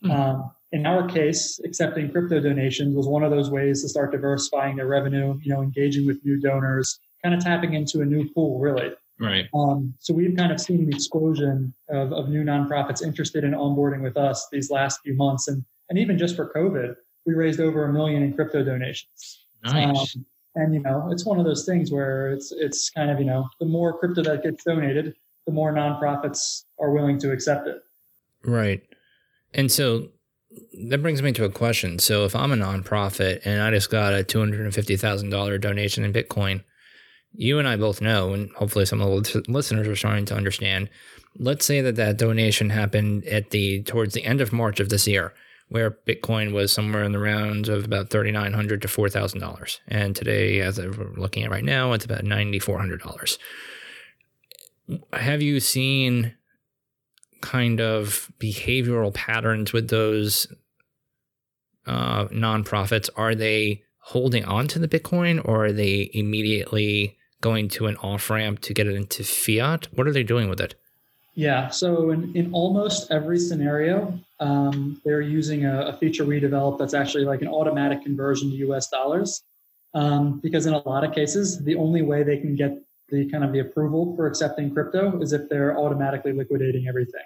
Mm-hmm. 0.04 0.12
Um, 0.12 0.52
in 0.74 0.86
our 0.86 1.08
case, 1.08 1.62
accepting 1.64 2.12
crypto 2.12 2.42
donations 2.42 2.98
was 2.98 3.08
one 3.08 3.24
of 3.24 3.32
those 3.32 3.50
ways 3.50 3.82
to 3.84 3.88
start 3.88 4.12
diversifying 4.12 4.76
their 4.76 4.88
revenue, 4.88 5.40
you 5.42 5.54
know, 5.54 5.62
engaging 5.62 6.06
with 6.06 6.20
new 6.26 6.38
donors, 6.42 7.00
kind 7.24 7.34
of 7.34 7.42
tapping 7.42 7.76
into 7.76 8.02
a 8.02 8.06
new 8.06 8.28
pool, 8.34 8.60
really. 8.60 8.92
Right. 9.22 9.46
Um, 9.54 9.94
so 10.00 10.14
we've 10.14 10.36
kind 10.36 10.52
of 10.52 10.60
seen 10.60 10.82
an 10.82 10.92
explosion 10.92 11.74
of, 11.90 12.12
of 12.12 12.28
new 12.28 12.44
nonprofits 12.44 13.02
interested 13.02 13.46
in 13.46 13.52
onboarding 13.52 14.02
with 14.02 14.18
us 14.18 14.50
these 14.52 14.70
last 14.70 15.00
few 15.02 15.16
months. 15.16 15.48
And, 15.48 15.64
and 15.90 15.98
even 15.98 16.18
just 16.18 16.36
for 16.36 16.52
COVID, 16.54 16.96
we 17.26 17.34
raised 17.34 17.60
over 17.60 17.86
a 17.86 17.94
million 17.94 18.24
in 18.24 18.34
crypto 18.34 18.64
donations. 18.64 19.46
Nice. 19.64 20.16
Um, 20.16 20.26
and 20.56 20.74
you 20.74 20.82
know, 20.82 21.10
it's 21.12 21.26
one 21.26 21.40
of 21.40 21.46
those 21.46 21.66
things 21.66 21.92
where 21.92 22.32
it's 22.32 22.52
it's 22.52 22.90
kind 22.90 23.10
of 23.10 23.20
you 23.20 23.26
know, 23.26 23.48
the 23.60 23.66
more 23.66 23.98
crypto 23.98 24.24
that 24.24 24.44
gets 24.44 24.64
donated, 24.64 25.16
the 25.48 25.54
more 25.54 25.74
nonprofits 25.74 26.66
are 26.80 26.92
willing 26.92 27.20
to 27.20 27.32
accept 27.32 27.68
it. 27.68 27.82
Right. 28.44 28.82
And 29.54 29.72
so 29.72 30.10
that 30.90 31.02
brings 31.02 31.22
me 31.22 31.32
to 31.34 31.46
a 31.46 31.50
question. 31.50 31.98
So 32.00 32.26
if 32.26 32.36
I'm 32.36 32.52
a 32.52 32.56
nonprofit 32.56 33.42
and 33.46 33.62
I 33.62 33.72
just 33.72 33.90
got 33.90 34.14
a 34.14 34.24
two 34.24 34.40
hundred 34.40 34.62
and 34.62 34.74
fifty 34.74 34.96
thousand 34.96 35.30
dollar 35.30 35.58
donation 35.58 36.04
in 36.04 36.14
Bitcoin, 36.14 36.64
you 37.34 37.58
and 37.58 37.68
I 37.68 37.76
both 37.76 38.02
know, 38.02 38.34
and 38.34 38.52
hopefully 38.52 38.86
some 38.86 39.02
of 39.02 39.10
the 39.24 39.44
listeners 39.48 39.88
are 39.88 39.96
starting 39.96 40.26
to 40.26 40.36
understand. 40.36 40.90
Let's 41.40 41.66
say 41.66 41.82
that 41.82 41.96
that 41.96 42.18
donation 42.18 42.70
happened 42.70 43.26
at 43.26 43.50
the 43.50 43.82
towards 43.84 44.14
the 44.14 44.24
end 44.24 44.40
of 44.40 44.54
March 44.54 44.80
of 44.80 44.90
this 44.90 45.08
year 45.08 45.34
where 45.74 45.98
Bitcoin 46.08 46.54
was 46.54 46.72
somewhere 46.72 47.02
in 47.02 47.14
the 47.14 47.20
round 47.20 47.68
of 47.68 47.84
about 47.84 48.12
thirty 48.12 48.30
nine 48.30 48.54
hundred 48.54 48.80
to 48.84 48.88
four 48.88 49.10
thousand 49.10 49.40
dollars, 49.40 49.80
and 49.88 50.16
today, 50.16 50.62
as 50.62 50.78
we're 50.78 51.14
looking 51.18 51.44
at 51.44 51.50
right 51.50 51.64
now, 51.64 51.94
it's 51.94 52.06
about 52.06 52.24
ninety 52.24 52.60
four 52.60 52.78
hundred 52.78 53.02
dollars. 53.02 53.40
Have 55.14 55.42
you 55.42 55.60
seen 55.60 56.36
kind 57.42 57.82
of 57.82 58.32
behavioral 58.40 59.12
patterns 59.16 59.74
with 59.74 59.90
those 59.90 60.46
uh, 61.88 62.26
nonprofits? 62.26 63.10
Are 63.16 63.34
they 63.34 63.82
holding 63.98 64.46
on 64.46 64.68
to 64.68 64.78
the 64.78 64.88
Bitcoin, 64.88 65.42
or 65.44 65.66
are 65.66 65.74
they 65.74 66.12
immediately 66.14 67.18
going 67.42 67.68
to 67.70 67.88
an 67.88 67.98
off 67.98 68.30
ramp 68.30 68.60
to 68.62 68.76
get 68.76 68.86
it 68.86 68.96
into 68.96 69.24
fiat? 69.24 69.88
What 69.92 70.06
are 70.06 70.14
they 70.14 70.24
doing 70.24 70.50
with 70.50 70.62
it? 70.62 70.76
Yeah, 71.36 71.70
so 71.70 72.12
in, 72.12 72.32
in 72.36 72.54
almost 72.54 73.10
every 73.10 73.40
scenario, 73.40 74.20
um, 74.44 75.02
they're 75.06 75.22
using 75.22 75.66
a, 75.66 75.88
a, 75.88 75.94
feature 75.94 76.26
we 76.26 76.38
developed 76.38 76.78
that's 76.78 76.94
actually 76.94 77.24
like 77.24 77.42
an 77.42 77.48
automatic 77.48 78.04
conversion 78.04 78.50
to 78.50 78.58
US 78.68 78.90
dollars. 78.90 79.42
Um, 79.94 80.40
because 80.42 80.66
in 80.66 80.74
a 80.74 80.88
lot 80.90 81.06
of 81.06 81.14
cases, 81.14 81.64
the 81.64 81.76
only 81.76 82.02
way 82.02 82.24
they 82.24 82.38
can 82.38 82.56
get 82.56 82.74
the 83.10 83.30
kind 83.30 83.44
of 83.44 83.54
the 83.54 83.60
approval 83.60 84.16
for 84.18 84.28
accepting 84.28 84.74
crypto 84.74 85.22
is 85.22 85.32
if 85.32 85.48
they're 85.50 85.78
automatically 85.78 86.34
liquidating 86.34 86.88
everything. 86.88 87.24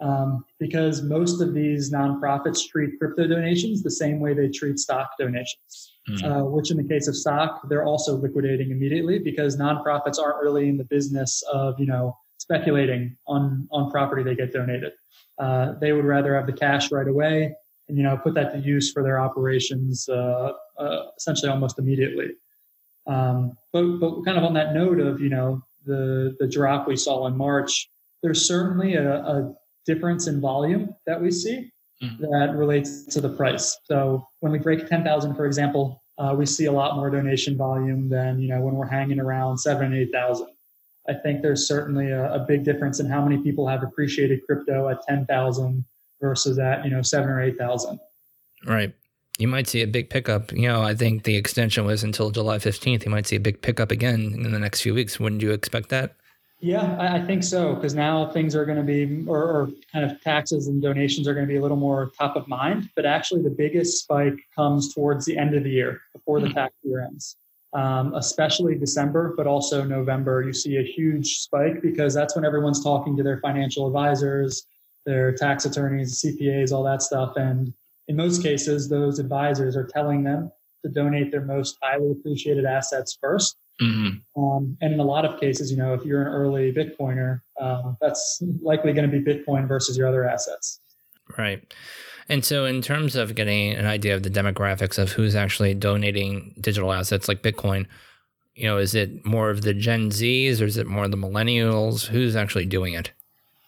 Um, 0.00 0.44
because 0.60 1.02
most 1.02 1.40
of 1.40 1.54
these 1.54 1.92
nonprofits 1.92 2.68
treat 2.68 2.98
crypto 2.98 3.26
donations 3.26 3.82
the 3.82 3.90
same 3.90 4.20
way 4.20 4.34
they 4.34 4.48
treat 4.48 4.78
stock 4.78 5.10
donations, 5.18 5.94
mm-hmm. 6.08 6.30
uh, 6.30 6.44
which 6.44 6.70
in 6.70 6.76
the 6.76 6.84
case 6.84 7.08
of 7.08 7.16
stock, 7.16 7.68
they're 7.68 7.84
also 7.84 8.16
liquidating 8.16 8.70
immediately 8.70 9.18
because 9.18 9.56
nonprofits 9.56 10.18
aren't 10.20 10.42
really 10.42 10.68
in 10.68 10.76
the 10.76 10.84
business 10.84 11.42
of, 11.52 11.80
you 11.80 11.86
know, 11.86 12.16
speculating 12.38 13.16
on 13.26 13.66
on 13.70 13.90
property 13.90 14.22
they 14.22 14.34
get 14.34 14.52
donated. 14.52 14.92
Uh, 15.38 15.72
they 15.80 15.92
would 15.92 16.04
rather 16.04 16.34
have 16.34 16.46
the 16.46 16.52
cash 16.52 16.92
right 16.92 17.08
away 17.08 17.54
and 17.88 17.98
you 17.98 18.02
know 18.02 18.16
put 18.16 18.34
that 18.34 18.52
to 18.52 18.58
use 18.60 18.92
for 18.92 19.02
their 19.02 19.18
operations 19.18 20.08
uh, 20.08 20.52
uh, 20.78 21.02
essentially 21.16 21.50
almost 21.50 21.78
immediately. 21.78 22.30
Um, 23.06 23.56
but 23.72 23.98
but 23.98 24.24
kind 24.24 24.38
of 24.38 24.44
on 24.44 24.54
that 24.54 24.74
note 24.74 25.00
of 25.00 25.20
you 25.20 25.28
know 25.28 25.62
the 25.84 26.36
the 26.38 26.46
drop 26.46 26.86
we 26.86 26.96
saw 26.96 27.26
in 27.26 27.36
March, 27.36 27.88
there's 28.22 28.46
certainly 28.46 28.94
a, 28.94 29.16
a 29.16 29.54
difference 29.86 30.26
in 30.26 30.40
volume 30.40 30.94
that 31.06 31.20
we 31.20 31.30
see 31.30 31.70
mm-hmm. 32.02 32.22
that 32.22 32.54
relates 32.56 33.04
to 33.06 33.20
the 33.20 33.28
price. 33.28 33.78
So 33.84 34.26
when 34.40 34.50
we 34.50 34.58
break 34.58 34.88
10,000, 34.88 35.34
for 35.34 35.44
example, 35.44 36.02
uh, 36.16 36.34
we 36.36 36.46
see 36.46 36.64
a 36.64 36.72
lot 36.72 36.96
more 36.96 37.10
donation 37.10 37.56
volume 37.56 38.08
than 38.08 38.40
you 38.40 38.48
know 38.48 38.60
when 38.60 38.74
we're 38.74 38.86
hanging 38.86 39.20
around 39.20 39.58
seven 39.58 39.92
eight 39.92 40.12
thousand. 40.12 40.48
I 41.08 41.14
think 41.14 41.42
there's 41.42 41.68
certainly 41.68 42.10
a, 42.10 42.32
a 42.32 42.38
big 42.38 42.64
difference 42.64 43.00
in 43.00 43.06
how 43.06 43.22
many 43.22 43.42
people 43.42 43.68
have 43.68 43.82
appreciated 43.82 44.40
crypto 44.46 44.88
at 44.88 45.02
10,000 45.06 45.84
versus 46.20 46.58
at, 46.58 46.84
you 46.84 46.90
know, 46.90 47.02
seven 47.02 47.28
or 47.28 47.42
8,000. 47.42 47.98
Right. 48.66 48.94
You 49.38 49.48
might 49.48 49.66
see 49.66 49.82
a 49.82 49.86
big 49.86 50.10
pickup. 50.10 50.52
You 50.52 50.68
know, 50.68 50.82
I 50.82 50.94
think 50.94 51.24
the 51.24 51.36
extension 51.36 51.84
was 51.84 52.02
until 52.02 52.30
July 52.30 52.58
15th. 52.58 53.04
You 53.04 53.10
might 53.10 53.26
see 53.26 53.36
a 53.36 53.40
big 53.40 53.60
pickup 53.60 53.90
again 53.90 54.32
in 54.34 54.52
the 54.52 54.58
next 54.58 54.80
few 54.80 54.94
weeks. 54.94 55.20
Wouldn't 55.20 55.42
you 55.42 55.50
expect 55.50 55.88
that? 55.90 56.16
Yeah, 56.60 56.96
I, 56.98 57.18
I 57.18 57.26
think 57.26 57.42
so. 57.42 57.74
Because 57.74 57.94
now 57.94 58.30
things 58.30 58.54
are 58.56 58.64
going 58.64 58.78
to 58.78 58.84
be, 58.84 59.24
or, 59.26 59.42
or 59.42 59.70
kind 59.92 60.10
of 60.10 60.18
taxes 60.22 60.68
and 60.68 60.80
donations 60.80 61.28
are 61.28 61.34
going 61.34 61.46
to 61.46 61.52
be 61.52 61.58
a 61.58 61.62
little 61.62 61.76
more 61.76 62.12
top 62.18 62.36
of 62.36 62.48
mind. 62.48 62.88
But 62.96 63.04
actually, 63.04 63.42
the 63.42 63.50
biggest 63.50 64.02
spike 64.02 64.38
comes 64.56 64.94
towards 64.94 65.26
the 65.26 65.36
end 65.36 65.54
of 65.54 65.64
the 65.64 65.70
year 65.70 66.00
before 66.14 66.40
the 66.40 66.46
mm-hmm. 66.46 66.54
tax 66.54 66.74
year 66.82 67.02
ends 67.02 67.36
um, 67.74 68.14
especially 68.14 68.76
December, 68.76 69.34
but 69.36 69.46
also 69.46 69.82
November, 69.82 70.42
you 70.42 70.52
see 70.52 70.76
a 70.76 70.82
huge 70.82 71.38
spike 71.38 71.82
because 71.82 72.14
that's 72.14 72.36
when 72.36 72.44
everyone's 72.44 72.82
talking 72.82 73.16
to 73.16 73.22
their 73.22 73.40
financial 73.40 73.86
advisors, 73.86 74.66
their 75.04 75.32
tax 75.32 75.64
attorneys, 75.64 76.22
CPAs, 76.22 76.72
all 76.72 76.84
that 76.84 77.02
stuff. 77.02 77.36
And 77.36 77.74
in 78.06 78.16
most 78.16 78.42
cases, 78.42 78.88
those 78.88 79.18
advisors 79.18 79.76
are 79.76 79.86
telling 79.86 80.22
them 80.22 80.52
to 80.84 80.90
donate 80.90 81.32
their 81.32 81.44
most 81.44 81.76
highly 81.82 82.12
appreciated 82.12 82.64
assets 82.64 83.18
1st 83.22 83.54
mm-hmm. 83.80 84.42
um, 84.42 84.76
and 84.80 84.92
in 84.92 85.00
a 85.00 85.04
lot 85.04 85.24
of 85.24 85.40
cases, 85.40 85.70
you 85.70 85.76
know, 85.76 85.94
if 85.94 86.04
you're 86.04 86.22
an 86.22 86.28
early 86.28 86.72
Bitcoiner, 86.72 87.40
um, 87.60 87.96
that's 88.00 88.42
likely 88.60 88.92
going 88.92 89.10
to 89.10 89.20
be 89.20 89.24
Bitcoin 89.24 89.66
versus 89.66 89.96
your 89.96 90.06
other 90.06 90.28
assets. 90.28 90.80
Right. 91.38 91.74
And 92.28 92.44
so, 92.44 92.64
in 92.64 92.80
terms 92.80 93.16
of 93.16 93.34
getting 93.34 93.72
an 93.74 93.86
idea 93.86 94.14
of 94.14 94.22
the 94.22 94.30
demographics 94.30 94.98
of 94.98 95.12
who's 95.12 95.34
actually 95.34 95.74
donating 95.74 96.54
digital 96.60 96.92
assets 96.92 97.28
like 97.28 97.42
Bitcoin, 97.42 97.86
you 98.54 98.64
know, 98.64 98.78
is 98.78 98.94
it 98.94 99.24
more 99.26 99.50
of 99.50 99.62
the 99.62 99.74
Gen 99.74 100.10
Zs 100.10 100.60
or 100.60 100.64
is 100.64 100.76
it 100.76 100.86
more 100.86 101.04
of 101.04 101.10
the 101.10 101.16
millennials? 101.16 102.06
Who's 102.06 102.36
actually 102.36 102.66
doing 102.66 102.94
it? 102.94 103.10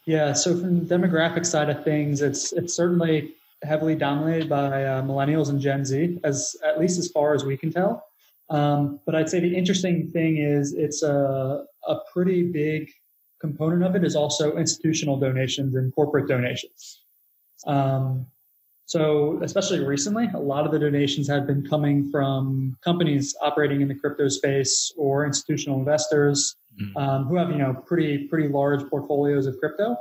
Yeah. 0.06 0.32
So, 0.32 0.58
from 0.58 0.86
the 0.86 0.94
demographic 0.94 1.44
side 1.44 1.68
of 1.68 1.84
things, 1.84 2.22
it's 2.22 2.52
it's 2.52 2.74
certainly 2.74 3.34
heavily 3.62 3.94
dominated 3.94 4.48
by 4.48 4.84
uh, 4.84 5.02
millennials 5.02 5.48
and 5.48 5.60
Gen 5.60 5.84
Z, 5.84 6.20
as 6.24 6.56
at 6.64 6.80
least 6.80 6.98
as 6.98 7.08
far 7.08 7.34
as 7.34 7.44
we 7.44 7.56
can 7.56 7.72
tell. 7.72 8.06
Um, 8.48 9.00
but 9.04 9.14
I'd 9.14 9.28
say 9.28 9.40
the 9.40 9.56
interesting 9.56 10.10
thing 10.12 10.38
is 10.38 10.72
it's 10.72 11.02
a 11.02 11.64
a 11.86 11.98
pretty 12.12 12.44
big 12.44 12.90
component 13.40 13.82
of 13.82 13.94
it 13.96 14.04
is 14.04 14.16
also 14.16 14.56
institutional 14.56 15.18
donations 15.18 15.74
and 15.74 15.94
corporate 15.94 16.28
donations. 16.28 17.02
Um, 17.66 18.26
so, 18.86 19.40
especially 19.42 19.84
recently, 19.84 20.28
a 20.32 20.38
lot 20.38 20.64
of 20.64 20.70
the 20.70 20.78
donations 20.78 21.28
have 21.28 21.44
been 21.44 21.66
coming 21.68 22.08
from 22.08 22.76
companies 22.84 23.34
operating 23.42 23.80
in 23.80 23.88
the 23.88 23.96
crypto 23.96 24.28
space 24.28 24.92
or 24.96 25.26
institutional 25.26 25.80
investors 25.80 26.54
mm. 26.80 26.96
um, 26.96 27.24
who 27.24 27.34
have, 27.34 27.50
you 27.50 27.58
know, 27.58 27.74
pretty 27.74 28.28
pretty 28.28 28.46
large 28.46 28.88
portfolios 28.88 29.46
of 29.46 29.58
crypto, 29.58 29.96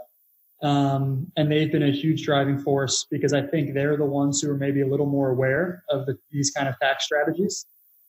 um, 0.62 1.32
and 1.36 1.52
they've 1.52 1.72
been 1.72 1.82
a 1.82 1.92
huge 1.92 2.24
driving 2.24 2.60
force 2.60 3.08
because 3.10 3.34
I 3.34 3.42
think 3.42 3.74
they're 3.74 3.98
the 3.98 4.06
ones 4.06 4.40
who 4.40 4.52
are 4.52 4.58
maybe 4.58 4.82
a 4.82 4.88
little 4.88 5.08
more 5.08 5.32
aware 5.32 5.84
of 5.90 6.06
the, 6.06 6.16
these 6.32 6.52
kind 6.52 6.68
of 6.68 6.78
tax 6.80 7.06
strategies. 7.06 7.66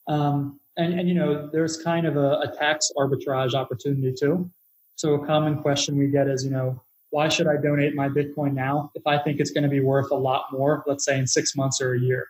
Um, 0.09 0.61
and, 0.77 1.01
and 1.01 1.09
you 1.09 1.15
know, 1.15 1.49
there's 1.51 1.83
kind 1.83 2.07
of 2.07 2.19
a, 2.19 2.41
a 2.41 2.53
tax 2.55 2.93
arbitrage 2.99 3.55
opportunity 3.55 4.13
too. 4.13 4.51
So, 4.97 5.15
a 5.15 5.27
common 5.27 5.63
question 5.63 5.97
we 5.97 6.09
get 6.09 6.29
is, 6.29 6.45
you 6.45 6.51
know, 6.51 6.83
why 7.11 7.29
should 7.29 7.47
I 7.47 7.57
donate 7.57 7.95
my 7.95 8.09
Bitcoin 8.09 8.53
now 8.53 8.91
if 8.95 9.07
I 9.07 9.19
think 9.19 9.41
it's 9.41 9.51
going 9.51 9.65
to 9.65 9.71
be 9.71 9.81
worth 9.81 10.11
a 10.11 10.17
lot 10.17 10.47
more, 10.53 10.83
let's 10.87 11.05
say 11.05 11.19
in 11.19 11.27
six 11.27 11.57
months 11.57 11.81
or 11.81 11.95
a 11.95 12.01
year? 12.01 12.29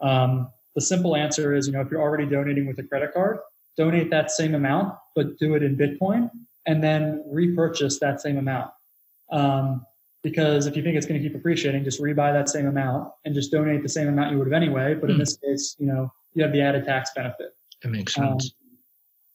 Um, 0.00 0.48
the 0.74 0.80
simple 0.80 1.14
answer 1.14 1.54
is, 1.54 1.66
you 1.66 1.72
know, 1.72 1.80
if 1.80 1.90
you're 1.90 2.00
already 2.00 2.26
donating 2.26 2.66
with 2.66 2.78
a 2.78 2.82
credit 2.82 3.12
card, 3.14 3.38
donate 3.76 4.10
that 4.10 4.30
same 4.30 4.54
amount, 4.54 4.94
but 5.14 5.38
do 5.38 5.54
it 5.54 5.62
in 5.62 5.76
Bitcoin 5.76 6.30
and 6.66 6.82
then 6.82 7.22
repurchase 7.26 7.98
that 8.00 8.20
same 8.20 8.38
amount. 8.38 8.70
Um, 9.30 9.86
because 10.22 10.66
if 10.66 10.76
you 10.76 10.82
think 10.82 10.96
it's 10.96 11.06
going 11.06 11.20
to 11.22 11.28
keep 11.28 11.36
appreciating, 11.36 11.84
just 11.84 12.00
rebuy 12.00 12.32
that 12.32 12.48
same 12.48 12.66
amount 12.66 13.12
and 13.24 13.34
just 13.34 13.52
donate 13.52 13.82
the 13.82 13.88
same 13.88 14.08
amount 14.08 14.32
you 14.32 14.38
would 14.38 14.46
have 14.46 14.54
anyway. 14.54 14.94
But 14.94 15.08
mm. 15.08 15.10
in 15.10 15.16
hmm. 15.16 15.20
this 15.20 15.36
case, 15.36 15.76
you 15.78 15.86
know, 15.86 16.12
you 16.32 16.42
have 16.42 16.52
the 16.52 16.62
added 16.62 16.84
tax 16.84 17.10
benefit. 17.14 17.54
That 17.82 17.90
makes 17.90 18.14
sense. 18.14 18.46
Um, 18.46 18.63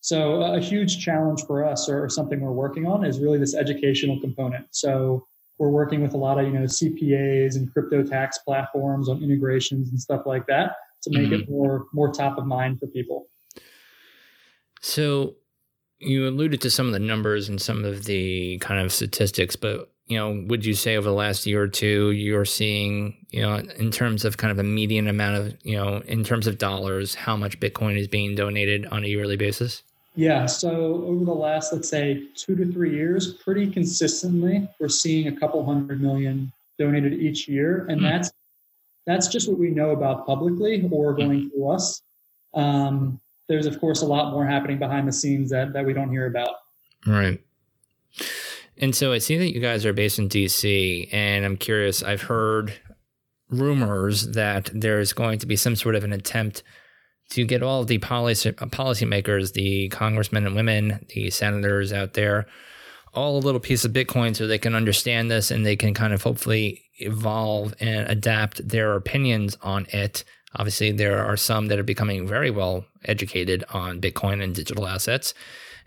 so 0.02 0.42
a 0.42 0.60
huge 0.60 1.04
challenge 1.04 1.44
for 1.46 1.66
us 1.66 1.90
or 1.90 2.08
something 2.10 2.40
we're 2.40 2.52
working 2.52 2.88
on 2.88 3.06
is 3.06 3.20
really 3.20 3.38
this 3.38 3.56
educational 3.56 4.20
component. 4.20 4.66
So 4.72 5.26
we're 5.58 5.70
working 5.70 6.02
with 6.02 6.14
a 6.14 6.18
lot 6.18 6.40
of, 6.40 6.46
you 6.46 6.54
know, 6.54 6.64
CPAs 6.64 7.56
and 7.58 7.72
crypto 7.72 8.04
tax 8.04 8.38
platforms 8.40 9.10
on 9.10 9.22
integrations 9.22 9.90
and 9.90 10.00
stuff 10.00 10.22
like 10.26 10.48
that 10.48 10.76
to 11.04 11.12
make 11.12 11.28
mm-hmm. 11.28 11.42
it 11.42 11.50
more 11.50 11.88
more 11.94 12.12
top 12.12 12.38
of 12.38 12.46
mind 12.46 12.80
for 12.80 12.88
people. 12.88 13.28
So 14.82 15.36
you 16.00 16.28
alluded 16.28 16.62
to 16.62 16.70
some 16.70 16.88
of 16.88 16.94
the 16.94 17.00
numbers 17.00 17.50
and 17.50 17.62
some 17.62 17.84
of 17.84 18.06
the 18.06 18.58
kind 18.60 18.80
of 18.80 18.94
statistics, 18.94 19.58
but 19.58 19.92
you 20.06 20.18
know, 20.18 20.44
would 20.48 20.66
you 20.66 20.74
say 20.74 20.96
over 20.96 21.08
the 21.08 21.14
last 21.14 21.46
year 21.46 21.62
or 21.62 21.68
two 21.68 22.12
you're 22.12 22.46
seeing, 22.46 23.26
you 23.30 23.42
know, 23.42 23.58
in 23.58 23.92
terms 23.92 24.26
of 24.26 24.38
kind 24.38 24.52
of 24.52 24.58
a 24.58 24.64
median 24.64 25.08
amount 25.08 25.36
of, 25.36 25.58
you 25.62 25.76
know, 25.76 26.02
in 26.08 26.24
terms 26.24 26.48
of 26.48 26.58
dollars, 26.58 27.14
how 27.14 27.36
much 27.36 27.60
Bitcoin 27.60 27.98
is 27.98 28.08
being 28.08 28.34
donated 28.34 28.88
on 28.88 29.04
a 29.04 29.08
yearly 29.08 29.36
basis? 29.36 29.84
Yeah. 30.20 30.48
So 30.48 31.06
over 31.06 31.24
the 31.24 31.32
last, 31.32 31.72
let's 31.72 31.88
say, 31.88 32.26
two 32.36 32.54
to 32.58 32.70
three 32.74 32.94
years, 32.94 33.36
pretty 33.36 33.72
consistently, 33.72 34.68
we're 34.78 34.90
seeing 34.90 35.30
a 35.30 35.40
couple 35.40 35.66
hundred 35.66 36.02
million 36.02 36.52
donated 36.78 37.14
each 37.14 37.48
year. 37.48 37.86
And 37.90 38.02
mm. 38.02 38.10
that's 38.10 38.30
that's 39.06 39.30
just 39.30 39.48
what 39.48 39.58
we 39.58 39.70
know 39.70 39.92
about 39.92 40.28
publicly 40.28 40.86
or 40.92 41.14
going 41.14 41.50
through 41.50 41.70
us. 41.72 42.02
Um, 42.54 43.22
there's 43.48 43.66
of 43.66 43.80
course 43.80 44.02
a 44.02 44.06
lot 44.06 44.34
more 44.34 44.46
happening 44.46 44.78
behind 44.78 45.08
the 45.08 45.14
scenes 45.14 45.50
that 45.52 45.72
that 45.72 45.86
we 45.86 45.94
don't 45.94 46.12
hear 46.12 46.26
about. 46.26 46.56
Right. 47.08 47.42
And 48.78 48.94
so 48.94 49.14
I 49.14 49.20
see 49.20 49.38
that 49.38 49.54
you 49.54 49.62
guys 49.62 49.86
are 49.86 49.94
based 49.94 50.20
in 50.20 50.28
DC, 50.28 51.08
and 51.14 51.46
I'm 51.46 51.56
curious. 51.56 52.04
I've 52.04 52.24
heard 52.24 52.74
rumors 53.50 54.28
that 54.32 54.70
there's 54.74 55.14
going 55.14 55.40
to 55.40 55.46
be 55.46 55.56
some 55.56 55.78
sort 55.78 55.96
of 55.96 56.04
an 56.04 56.12
attempt 56.12 56.62
to 57.30 57.46
get 57.46 57.64
all 57.64 57.84
the 57.84 58.00
policy 58.00 58.50
uh, 58.50 58.66
policymakers, 58.66 59.54
the 59.54 59.90
congressmen 59.90 60.46
and 60.46 60.56
women, 60.56 61.06
the 61.14 61.30
senators 61.30 61.94
out 61.94 62.14
there, 62.14 62.48
all 63.14 63.38
a 63.38 63.40
little 63.40 63.60
piece 63.60 63.86
of 63.86 63.92
Bitcoin 63.92 64.36
so 64.36 64.48
they 64.48 64.58
can 64.58 64.76
understand 64.76 65.30
this 65.30 65.52
and 65.52 65.66
they 65.66 65.76
can 65.76 65.94
kind 65.94 66.14
of 66.14 66.24
hopefully 66.24 66.84
evolve 66.98 67.74
and 67.80 68.10
adapt 68.10 68.68
their 68.68 68.96
opinions 68.96 69.58
on 69.62 69.86
it. 69.92 70.24
Obviously, 70.56 70.92
there 70.92 71.24
are 71.24 71.38
some 71.38 71.68
that 71.68 71.80
are 71.80 71.84
becoming 71.84 72.28
very 72.28 72.50
well 72.50 72.86
educated 73.06 73.64
on 73.70 74.02
Bitcoin 74.02 74.44
and 74.44 74.56
digital 74.56 74.88
assets, 74.88 75.34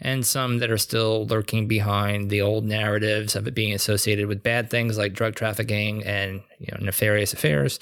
and 0.01 0.25
some 0.25 0.59
that 0.59 0.71
are 0.71 0.79
still 0.79 1.27
lurking 1.27 1.67
behind 1.67 2.31
the 2.31 2.41
old 2.41 2.65
narratives 2.65 3.35
of 3.35 3.49
it 3.49 3.55
being 3.55 3.75
associated 3.75 4.27
with 4.27 4.43
bad 4.43 4.71
things 4.71 4.97
like 4.97 5.15
drug 5.15 5.35
trafficking 5.35 6.05
and 6.05 6.43
you 6.61 6.69
know 6.71 6.85
nefarious 6.85 7.33
affairs. 7.33 7.81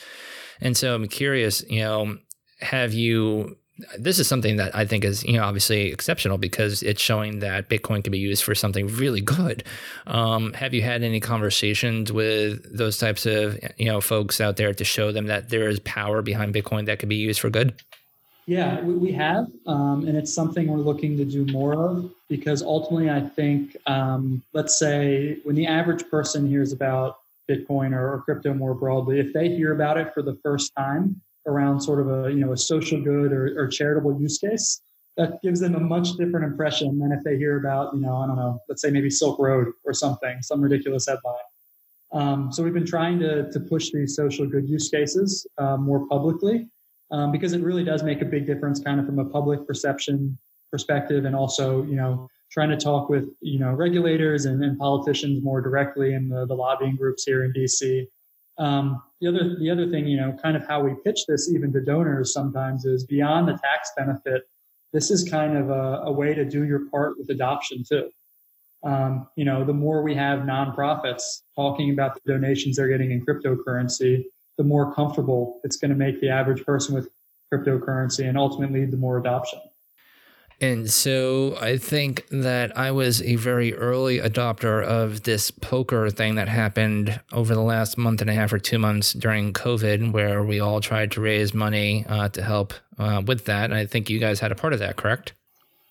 And 0.63 0.77
so 0.77 0.95
I'm 0.95 1.09
curious, 1.09 1.63
you 1.69 1.81
know, 1.81 2.19
have 2.61 2.93
you 2.93 3.57
this 3.99 4.19
is 4.19 4.29
something 4.29 4.57
that 4.57 4.75
I 4.75 4.85
think 4.85 5.05
is, 5.05 5.25
you 5.25 5.35
know, 5.35 5.45
obviously 5.45 5.91
exceptional 5.93 6.39
because 6.39 6.83
it's 6.83 7.01
showing 7.01 7.39
that 7.41 7.69
Bitcoin 7.69 8.03
can 8.03 8.11
be 8.11 8.19
used 8.19 8.45
for 8.45 8.55
something 8.55 8.87
really 8.89 9.21
good. 9.21 9.65
Um, 10.07 10.53
have 10.53 10.75
you 10.75 10.83
had 10.83 11.03
any 11.03 11.21
conversations 11.21 12.13
with 12.13 12.77
those 12.77 12.99
types 12.99 13.27
of, 13.27 13.59
you 13.79 13.87
know, 13.87 14.01
folks 14.01 14.41
out 14.41 14.57
there 14.57 14.75
to 14.75 14.85
show 14.85 15.13
them 15.13 15.27
that 15.27 15.49
there 15.49 15.69
is 15.69 15.81
power 15.81 16.23
behind 16.23 16.55
Bitcoin 16.55 16.87
that 16.87 16.99
could 16.99 17.09
be 17.09 17.17
used 17.17 17.41
for 17.41 17.51
good? 17.51 17.75
Yeah, 18.47 18.81
we, 18.81 19.13
have, 19.13 19.47
um, 19.67 20.09
and 20.09 20.17
it's 20.17 20.35
something 20.35 20.67
we're 20.67 20.79
looking 20.79 21.17
to 21.19 21.25
do 21.25 21.47
more 21.47 21.75
of 21.75 22.11
because 22.29 22.63
ultimately, 22.63 23.09
I 23.09 23.21
think, 23.21 23.77
um, 23.87 24.43
let's 24.53 24.77
say, 24.77 25.39
when 25.45 25.55
the 25.55 25.69
average 25.69 26.09
person 26.11 26.49
hears 26.49 26.73
about 26.73 27.19
Bitcoin 27.49 27.93
or, 27.93 28.15
or 28.15 28.23
crypto 28.23 28.53
more 28.53 28.75
broadly, 28.75 29.21
if 29.21 29.33
they 29.33 29.51
hear 29.51 29.73
about 29.73 29.99
it 29.99 30.13
for 30.13 30.23
the 30.23 30.35
first 30.43 30.73
time, 30.77 31.21
around 31.47 31.81
sort 31.81 32.01
of 32.01 32.27
a 32.27 32.31
you 32.31 32.45
know 32.45 32.53
a 32.53 32.57
social 32.57 33.01
good 33.01 33.33
or, 33.33 33.59
or 33.59 33.69
charitable 33.69 34.21
use 34.21 34.39
case 34.39 34.83
that 35.17 35.43
gives 35.43 35.61
them 35.61 35.75
a 35.75 35.81
much 35.81 36.13
different 36.13 36.45
impression 36.45 36.99
than 36.99 37.13
if 37.13 37.23
they 37.25 37.37
hear 37.37 37.59
about 37.59 37.95
you 37.95 38.01
know 38.01 38.17
i 38.17 38.27
don't 38.27 38.37
know 38.37 38.61
let's 38.69 38.83
say 38.83 38.91
maybe 38.91 39.11
silk 39.11 39.39
road 39.39 39.69
or 39.85 39.93
something 39.93 40.41
some 40.43 40.61
ridiculous 40.61 41.07
headline. 41.07 41.37
Um, 42.13 42.53
so 42.53 42.65
we've 42.65 42.75
been 42.75 42.87
trying 42.87 43.21
to, 43.21 43.49
to 43.53 43.61
push 43.61 43.93
these 43.93 44.17
social 44.17 44.45
good 44.45 44.69
use 44.69 44.89
cases 44.89 45.47
uh, 45.59 45.77
more 45.77 46.09
publicly 46.09 46.67
um, 47.13 47.31
because 47.31 47.53
it 47.53 47.63
really 47.63 47.85
does 47.85 48.03
make 48.03 48.21
a 48.21 48.25
big 48.25 48.47
difference 48.47 48.81
kind 48.81 48.99
of 48.99 49.07
from 49.07 49.21
a 49.21 49.25
public 49.25 49.65
perception 49.67 50.37
perspective 50.71 51.25
and 51.25 51.35
also 51.35 51.83
you 51.85 51.97
know 51.97 52.29
trying 52.51 52.69
to 52.69 52.77
talk 52.77 53.09
with 53.09 53.29
you 53.41 53.59
know 53.59 53.73
regulators 53.73 54.45
and, 54.45 54.63
and 54.63 54.79
politicians 54.79 55.43
more 55.43 55.61
directly 55.61 56.15
in 56.15 56.29
the, 56.29 56.47
the 56.47 56.55
lobbying 56.55 56.97
groups 56.97 57.25
here 57.25 57.45
in 57.45 57.53
dc 57.53 58.07
um, 58.61 59.03
the 59.21 59.29
other 59.29 59.57
the 59.59 59.71
other 59.71 59.89
thing, 59.89 60.07
you 60.07 60.19
know, 60.19 60.37
kind 60.41 60.57
of 60.57 60.67
how 60.67 60.83
we 60.83 60.95
pitch 61.05 61.21
this 61.27 61.51
even 61.53 61.73
to 61.73 61.81
donors 61.81 62.33
sometimes 62.33 62.85
is 62.85 63.05
beyond 63.05 63.49
the 63.49 63.53
tax 63.55 63.91
benefit. 63.97 64.49
This 64.93 65.11
is 65.11 65.29
kind 65.29 65.57
of 65.57 65.71
a, 65.71 66.03
a 66.05 66.13
way 66.13 66.35
to 66.35 66.45
do 66.45 66.65
your 66.65 66.89
part 66.91 67.19
with 67.19 67.31
adoption 67.31 67.83
too. 67.89 68.11
Um, 68.83 69.29
you 69.37 69.45
know, 69.45 69.65
the 69.65 69.73
more 69.73 70.03
we 70.03 70.15
have 70.15 70.41
nonprofits 70.41 71.43
talking 71.57 71.91
about 71.91 72.15
the 72.15 72.33
donations 72.33 72.77
they're 72.77 72.89
getting 72.89 73.13
in 73.13 73.25
cryptocurrency, 73.25 74.25
the 74.59 74.65
more 74.65 74.95
comfortable 74.95 75.61
it's 75.65 75.77
going 75.77 75.91
to 75.91 75.97
make 75.97 76.21
the 76.21 76.29
average 76.29 76.65
person 76.65 76.95
with 76.95 77.09
cryptocurrency 77.53 78.29
and 78.29 78.37
ultimately 78.37 78.85
the 78.85 78.97
more 78.97 79.19
adoption. 79.19 79.61
And 80.63 80.91
so 80.91 81.57
I 81.59 81.79
think 81.79 82.27
that 82.31 82.77
I 82.77 82.91
was 82.91 83.23
a 83.23 83.37
very 83.37 83.75
early 83.75 84.19
adopter 84.19 84.85
of 84.85 85.23
this 85.23 85.51
poker 85.51 86.11
thing 86.11 86.35
that 86.35 86.49
happened 86.49 87.19
over 87.33 87.55
the 87.55 87.63
last 87.63 87.97
month 87.97 88.21
and 88.21 88.29
a 88.29 88.35
half 88.35 88.53
or 88.53 88.59
two 88.59 88.79
months 88.79 89.15
during 89.15 89.55
COVID, 89.55 90.13
where 90.13 90.43
we 90.43 90.61
all 90.61 90.81
tried 90.81 91.13
to 91.13 91.21
raise 91.23 91.55
money 91.55 92.05
uh, 92.09 92.29
to 92.31 92.43
help 92.43 92.75
uh, 92.99 93.23
with 93.25 93.47
that. 93.47 93.65
And 93.65 93.75
I 93.75 93.87
think 93.87 94.11
you 94.11 94.19
guys 94.19 94.39
had 94.39 94.53
a 94.53 94.55
part 94.55 94.75
of 94.75 94.79
that, 94.81 94.97
correct? 94.97 95.33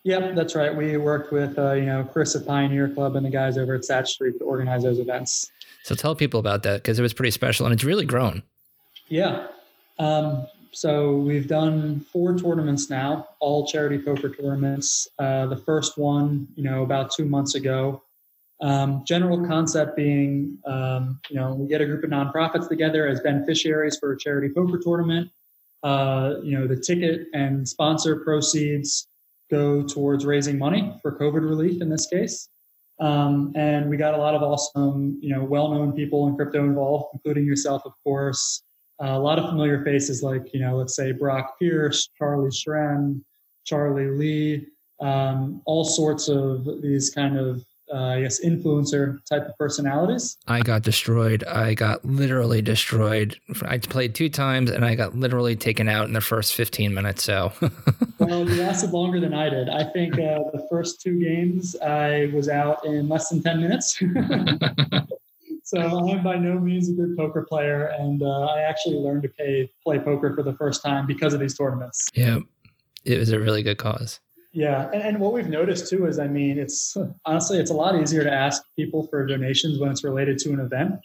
Yep, 0.04 0.36
that's 0.36 0.56
right. 0.56 0.76
We 0.76 0.98
worked 0.98 1.34
with 1.34 1.58
uh, 1.58 1.74
you 1.74 1.86
know 1.86 2.04
Chris 2.04 2.36
at 2.36 2.46
Pioneer 2.46 2.90
Club 2.90 3.16
and 3.16 3.26
the 3.26 3.30
guys 3.30 3.58
over 3.58 3.76
at 3.76 3.84
Sat 3.84 4.08
Street 4.08 4.38
to 4.40 4.46
organize 4.46 4.84
those 4.84 5.00
events. 5.00 5.52
So 5.84 5.96
tell 5.96 6.16
people 6.16 6.40
about 6.40 6.64
that 6.64 6.84
because 6.84 7.00
it 7.00 7.02
was 7.02 7.14
pretty 7.14 7.32
special 7.32 7.66
and 7.66 7.74
it's 7.74 7.84
really 7.84 8.06
grown. 8.06 8.44
Yeah. 9.08 9.48
Um, 9.98 10.48
so 10.72 11.18
we've 11.18 11.48
done 11.48 12.00
four 12.12 12.38
tournaments 12.38 12.90
now, 12.90 13.28
all 13.40 13.66
charity 13.68 13.98
poker 13.98 14.30
tournaments. 14.30 15.08
Uh, 15.18 15.48
the 15.48 15.58
first 15.58 15.98
one, 15.98 16.48
you 16.56 16.64
know, 16.64 16.84
about 16.84 17.12
two 17.12 17.26
months 17.26 17.56
ago. 17.56 18.04
Um, 18.62 19.04
general 19.06 19.46
concept 19.48 19.96
being, 19.96 20.58
um, 20.66 21.20
you 21.30 21.38
know, 21.38 21.54
we 21.54 21.68
get 21.68 21.82
a 21.82 21.86
group 21.86 22.04
of 22.04 22.10
nonprofits 22.10 22.68
together 22.68 23.08
as 23.08 23.22
beneficiaries 23.22 23.98
for 23.98 24.12
a 24.12 24.18
charity 24.18 24.50
poker 24.50 24.78
tournament. 24.78 25.32
Uh, 25.82 26.36
you 26.44 26.58
know, 26.58 26.68
the 26.68 26.76
ticket 26.76 27.28
and 27.34 27.68
sponsor 27.68 28.18
proceeds 28.18 29.08
go 29.50 29.82
towards 29.82 30.26
raising 30.26 30.58
money 30.60 30.94
for 31.02 31.18
COVID 31.18 31.42
relief 31.42 31.82
in 31.82 31.90
this 31.90 32.06
case. 32.08 32.50
Um, 33.00 33.54
and 33.56 33.90
we 33.90 33.96
got 33.96 34.14
a 34.14 34.18
lot 34.18 34.36
of 34.36 34.44
awesome, 34.44 35.18
you 35.22 35.34
know, 35.34 35.44
well-known 35.44 35.94
people 35.94 36.28
in 36.28 36.36
crypto 36.36 36.66
involved, 36.66 37.06
including 37.14 37.46
yourself, 37.46 37.84
of 37.86 37.94
course. 38.04 38.62
Uh, 39.02 39.12
a 39.12 39.20
lot 39.20 39.40
of 39.40 39.50
familiar 39.50 39.84
faces 39.84 40.22
like, 40.22 40.54
you 40.54 40.60
know, 40.60 40.76
let's 40.76 40.96
say 40.96 41.14
Brock 41.14 41.58
Pierce, 41.58 42.10
Charlie 42.18 42.50
Shrem, 42.50 43.22
Charlie 43.66 44.10
Lee, 44.10 44.68
um, 45.00 45.62
all 45.66 45.86
sorts 45.86 46.28
of 46.28 46.66
these 46.82 47.10
kind 47.10 47.38
of, 47.38 47.64
uh, 47.94 47.98
I 47.98 48.22
guess, 48.22 48.44
influencer 48.44 49.20
type 49.26 49.48
of 49.48 49.58
personalities. 49.58 50.38
I 50.48 50.62
got 50.62 50.82
destroyed. 50.82 51.46
I 51.46 51.76
got 51.76 52.04
literally 52.04 52.62
destroyed. 52.62 53.40
I 53.64 53.78
played 53.78 54.16
two 54.16 54.30
times 54.30 54.70
and 54.70 54.84
I 54.84 54.96
got 54.96 55.16
literally 55.16 55.56
taken 55.56 55.88
out 55.88 56.08
in 56.08 56.14
the 56.14 56.22
first 56.22 56.54
15 56.56 56.94
minutes. 56.94 57.24
So, 57.24 57.54
well, 58.20 58.50
you 58.50 58.62
lasted 58.62 58.92
longer 58.92 59.22
than 59.22 59.34
I 59.34 59.50
did. 59.50 59.70
I 59.70 59.86
think 59.86 60.16
uh, 60.16 60.44
the 60.52 60.68
first 60.70 61.02
two 61.02 61.20
games 61.20 61.76
I 61.78 62.32
was 62.34 62.50
out 62.50 62.86
in 62.86 63.08
less 63.08 63.30
than 63.30 63.42
10 63.42 63.62
minutes. 63.62 64.02
So 65.70 65.80
I'm 65.80 66.24
by 66.24 66.36
no 66.36 66.58
means 66.58 66.90
a 66.90 66.94
good 66.94 67.16
poker 67.16 67.46
player, 67.48 67.94
and 68.00 68.24
uh, 68.24 68.46
I 68.46 68.62
actually 68.62 68.96
learned 68.96 69.22
to 69.22 69.30
play 69.30 69.72
play 69.84 70.00
poker 70.00 70.34
for 70.36 70.42
the 70.42 70.54
first 70.54 70.82
time 70.82 71.06
because 71.06 71.36
of 71.36 71.40
these 71.40 71.56
tournaments. 71.56 72.08
Yeah, 72.16 72.40
it 73.06 73.20
was 73.20 73.32
a 73.32 73.40
really 73.40 73.62
good 73.62 73.78
cause. 73.78 74.20
Yeah, 74.52 74.90
and, 74.92 75.04
and 75.04 75.20
what 75.20 75.32
we've 75.32 75.48
noticed 75.48 75.88
too 75.88 76.08
is, 76.08 76.18
I 76.18 76.26
mean, 76.26 76.58
it's 76.58 76.98
honestly 77.24 77.60
it's 77.60 77.70
a 77.70 77.76
lot 77.76 78.02
easier 78.02 78.24
to 78.24 78.34
ask 78.34 78.64
people 78.76 79.06
for 79.12 79.24
donations 79.28 79.78
when 79.78 79.92
it's 79.92 80.04
related 80.04 80.40
to 80.40 80.54
an 80.54 80.60
event, 80.60 80.96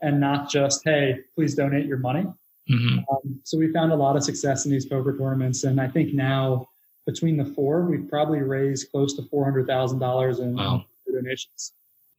and 0.00 0.20
not 0.20 0.48
just 0.48 0.80
hey, 0.84 1.20
please 1.34 1.54
donate 1.54 1.84
your 1.84 1.98
money. 1.98 2.24
Mm-hmm. 2.70 3.00
Um, 3.00 3.40
so 3.44 3.58
we 3.58 3.70
found 3.74 3.92
a 3.92 3.96
lot 3.96 4.16
of 4.16 4.24
success 4.24 4.64
in 4.64 4.70
these 4.70 4.86
poker 4.86 5.14
tournaments, 5.18 5.64
and 5.64 5.78
I 5.78 5.88
think 5.88 6.14
now 6.14 6.70
between 7.06 7.36
the 7.36 7.44
four, 7.44 7.84
we've 7.84 8.08
probably 8.08 8.40
raised 8.40 8.90
close 8.90 9.12
to 9.16 9.22
four 9.24 9.44
hundred 9.44 9.66
thousand 9.66 9.98
dollars 9.98 10.38
in 10.38 10.56
wow. 10.56 10.82
donations. 11.12 11.74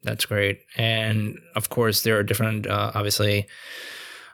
That's 0.05 0.25
great. 0.25 0.61
And 0.77 1.39
of 1.55 1.69
course, 1.69 2.03
there 2.03 2.17
are 2.17 2.23
different, 2.23 2.67
uh, 2.67 2.91
obviously, 2.93 3.47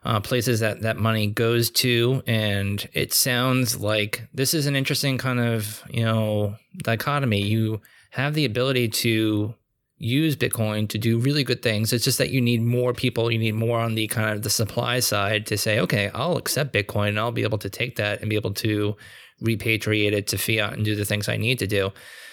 uh, 0.04 0.20
places 0.20 0.60
that 0.60 0.82
that 0.82 0.98
money 0.98 1.28
goes 1.28 1.70
to. 1.70 2.22
And 2.28 2.88
it 2.94 3.14
sounds 3.14 3.80
like 3.80 4.28
this 4.34 4.54
is 4.54 4.66
an 4.66 4.76
interesting 4.76 5.18
kind 5.18 5.40
of, 5.40 5.82
you 5.90 6.04
know, 6.04 6.58
dichotomy. 6.84 7.42
You 7.42 7.82
have 8.12 8.34
the 8.34 8.46
ability 8.46 8.90
to 8.90 9.56
use 9.98 10.36
Bitcoin 10.36 10.90
to 10.90 10.98
do 10.98 11.20
really 11.20 11.44
good 11.44 11.62
things. 11.62 11.94
It's 11.94 12.04
just 12.04 12.18
that 12.18 12.32
you 12.32 12.42
need 12.42 12.62
more 12.62 12.92
people. 12.92 13.32
You 13.32 13.38
need 13.40 13.56
more 13.56 13.80
on 13.80 13.96
the 13.96 14.08
kind 14.08 14.36
of 14.36 14.42
the 14.42 14.50
supply 14.50 15.00
side 15.00 15.46
to 15.46 15.58
say, 15.58 15.80
okay, 15.80 16.10
I'll 16.14 16.38
accept 16.38 16.74
Bitcoin 16.74 17.10
and 17.10 17.20
I'll 17.20 17.32
be 17.32 17.44
able 17.44 17.60
to 17.60 17.70
take 17.70 17.96
that 17.96 18.20
and 18.20 18.30
be 18.30 18.36
able 18.36 18.54
to 18.56 18.98
repatriate 19.42 20.12
it 20.12 20.28
to 20.28 20.38
fiat 20.38 20.74
and 20.74 20.84
do 20.84 20.96
the 20.96 21.06
things 21.06 21.30
I 21.30 21.38
need 21.38 21.60
to 21.60 21.68
do. 21.68 21.92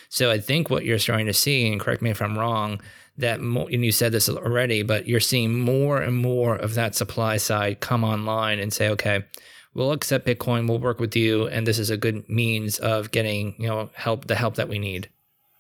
So 0.09 0.31
I 0.31 0.38
think 0.40 0.70
what 0.70 0.87
you're 0.87 0.98
starting 0.98 1.27
to 1.27 1.35
see, 1.35 1.70
and 1.70 1.79
correct 1.79 2.01
me 2.01 2.11
if 2.11 2.22
I'm 2.22 2.38
wrong, 2.38 2.81
that 3.18 3.40
more, 3.40 3.68
and 3.70 3.85
you 3.85 3.92
said 3.92 4.12
this 4.12 4.28
already, 4.28 4.83
but 4.83 5.07
you're 5.07 5.20
seeing 5.20 5.61
more 5.61 6.00
and 6.00 6.16
more 6.16 6.57
of 6.57 6.74
that 6.74 6.94
supply 6.94 7.37
side 7.37 7.81
come 7.81 8.04
online 8.04 8.59
and 8.59 8.72
say, 8.72 8.88
okay, 8.88 9.24
we'll 9.74 9.92
accept 9.92 10.26
Bitcoin, 10.26 10.68
we'll 10.68 10.78
work 10.78 11.00
with 11.00 11.14
you, 11.16 11.46
and 11.48 11.66
this 11.66 11.78
is 11.78 11.90
a 11.90 11.96
good 11.96 12.28
means 12.28 12.78
of 12.78 13.11
getting 13.11 13.54
you 13.59 13.68
know 13.68 13.90
help 13.94 14.26
the 14.26 14.35
help 14.35 14.54
that 14.57 14.68
we 14.68 14.78
need. 14.78 15.09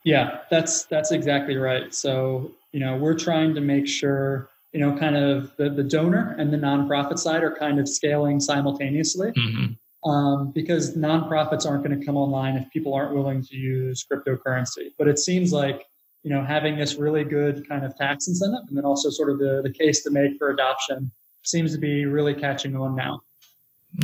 Yeah, 0.04 0.38
that's 0.50 0.84
that's 0.84 1.12
exactly 1.12 1.56
right. 1.56 1.94
So 1.94 2.52
you 2.72 2.80
know 2.80 2.96
we're 2.96 3.18
trying 3.18 3.54
to 3.54 3.60
make 3.60 3.86
sure 3.86 4.48
you 4.72 4.80
know 4.80 4.96
kind 4.96 5.16
of 5.16 5.52
the, 5.56 5.70
the 5.70 5.84
donor 5.84 6.34
and 6.38 6.52
the 6.52 6.56
nonprofit 6.56 7.18
side 7.18 7.42
are 7.42 7.54
kind 7.54 7.78
of 7.78 7.88
scaling 7.88 8.40
simultaneously. 8.40 9.32
Mm-hmm. 9.32 9.72
Um, 10.08 10.52
because 10.52 10.96
nonprofits 10.96 11.66
aren't 11.68 11.84
going 11.84 11.98
to 11.98 12.06
come 12.06 12.16
online 12.16 12.56
if 12.56 12.70
people 12.70 12.94
aren't 12.94 13.16
willing 13.16 13.42
to 13.42 13.56
use 13.56 14.06
cryptocurrency. 14.10 14.92
But 14.96 15.08
it 15.08 15.18
seems 15.18 15.52
like 15.52 15.87
you 16.22 16.30
know, 16.30 16.44
having 16.44 16.76
this 16.76 16.96
really 16.96 17.24
good 17.24 17.68
kind 17.68 17.84
of 17.84 17.96
tax 17.96 18.28
incentive 18.28 18.64
and 18.68 18.76
then 18.76 18.84
also 18.84 19.10
sort 19.10 19.30
of 19.30 19.38
the, 19.38 19.60
the 19.62 19.72
case 19.72 20.02
to 20.02 20.10
make 20.10 20.36
for 20.38 20.50
adoption 20.50 21.10
seems 21.42 21.72
to 21.72 21.78
be 21.78 22.04
really 22.04 22.34
catching 22.34 22.76
on 22.76 22.94
now. 22.94 23.22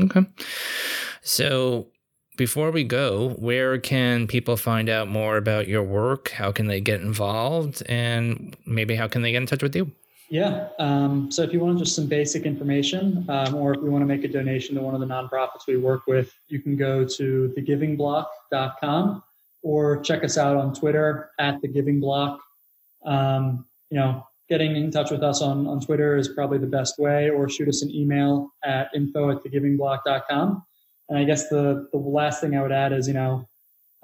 Okay. 0.00 0.24
So 1.22 1.88
before 2.36 2.70
we 2.70 2.84
go, 2.84 3.30
where 3.38 3.78
can 3.78 4.26
people 4.26 4.56
find 4.56 4.88
out 4.88 5.08
more 5.08 5.36
about 5.36 5.68
your 5.68 5.82
work? 5.82 6.30
How 6.30 6.52
can 6.52 6.66
they 6.66 6.80
get 6.80 7.00
involved? 7.00 7.82
And 7.86 8.56
maybe 8.66 8.94
how 8.94 9.08
can 9.08 9.22
they 9.22 9.32
get 9.32 9.42
in 9.42 9.46
touch 9.46 9.62
with 9.62 9.76
you? 9.76 9.90
Yeah. 10.30 10.68
Um, 10.78 11.30
so 11.30 11.42
if 11.42 11.52
you 11.52 11.60
want 11.60 11.78
just 11.78 11.94
some 11.94 12.06
basic 12.06 12.44
information, 12.44 13.24
um, 13.28 13.54
or 13.54 13.74
if 13.74 13.82
you 13.82 13.90
want 13.90 14.02
to 14.02 14.06
make 14.06 14.24
a 14.24 14.28
donation 14.28 14.74
to 14.76 14.82
one 14.82 14.94
of 14.94 15.00
the 15.00 15.06
nonprofits 15.06 15.66
we 15.68 15.76
work 15.76 16.06
with, 16.06 16.34
you 16.48 16.60
can 16.60 16.76
go 16.76 17.04
to 17.04 17.54
thegivingblock.com 17.56 19.22
or 19.64 20.00
check 20.02 20.22
us 20.22 20.36
out 20.38 20.56
on 20.56 20.74
Twitter 20.74 21.30
at 21.40 21.60
thegivingblock. 21.62 22.38
Um, 23.04 23.66
you 23.90 23.98
know, 23.98 24.24
getting 24.48 24.76
in 24.76 24.90
touch 24.90 25.10
with 25.10 25.22
us 25.22 25.40
on, 25.40 25.66
on 25.66 25.80
Twitter 25.80 26.16
is 26.16 26.28
probably 26.28 26.58
the 26.58 26.66
best 26.66 26.98
way, 26.98 27.30
or 27.30 27.48
shoot 27.48 27.68
us 27.68 27.82
an 27.82 27.90
email 27.90 28.50
at 28.62 28.88
info 28.94 29.30
at 29.30 29.42
thegivingblock.com. 29.42 30.62
And 31.08 31.18
I 31.18 31.24
guess 31.24 31.48
the, 31.48 31.88
the 31.92 31.98
last 31.98 32.40
thing 32.40 32.54
I 32.56 32.62
would 32.62 32.72
add 32.72 32.92
is, 32.92 33.08
you 33.08 33.14
know, 33.14 33.48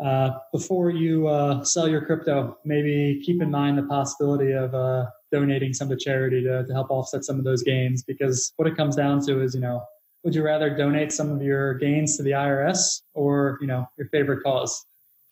uh, 0.02 0.30
before 0.50 0.88
you 0.88 1.28
uh, 1.28 1.62
sell 1.62 1.86
your 1.86 2.04
crypto, 2.06 2.56
maybe 2.64 3.22
keep 3.24 3.42
in 3.42 3.50
mind 3.50 3.76
the 3.76 3.82
possibility 3.82 4.52
of 4.52 4.74
uh, 4.74 5.06
donating 5.30 5.74
some 5.74 5.90
to 5.90 5.96
charity 5.96 6.42
to, 6.42 6.64
to 6.66 6.72
help 6.72 6.90
offset 6.90 7.22
some 7.22 7.38
of 7.38 7.44
those 7.44 7.62
gains. 7.62 8.02
Because 8.02 8.52
what 8.56 8.66
it 8.66 8.76
comes 8.76 8.96
down 8.96 9.24
to 9.26 9.42
is, 9.42 9.54
you 9.54 9.60
know, 9.60 9.82
would 10.24 10.34
you 10.34 10.42
rather 10.42 10.74
donate 10.74 11.12
some 11.12 11.30
of 11.30 11.42
your 11.42 11.74
gains 11.74 12.16
to 12.16 12.22
the 12.22 12.30
IRS 12.30 13.02
or, 13.12 13.58
you 13.60 13.66
know, 13.66 13.86
your 13.98 14.08
favorite 14.08 14.42
cause? 14.42 14.86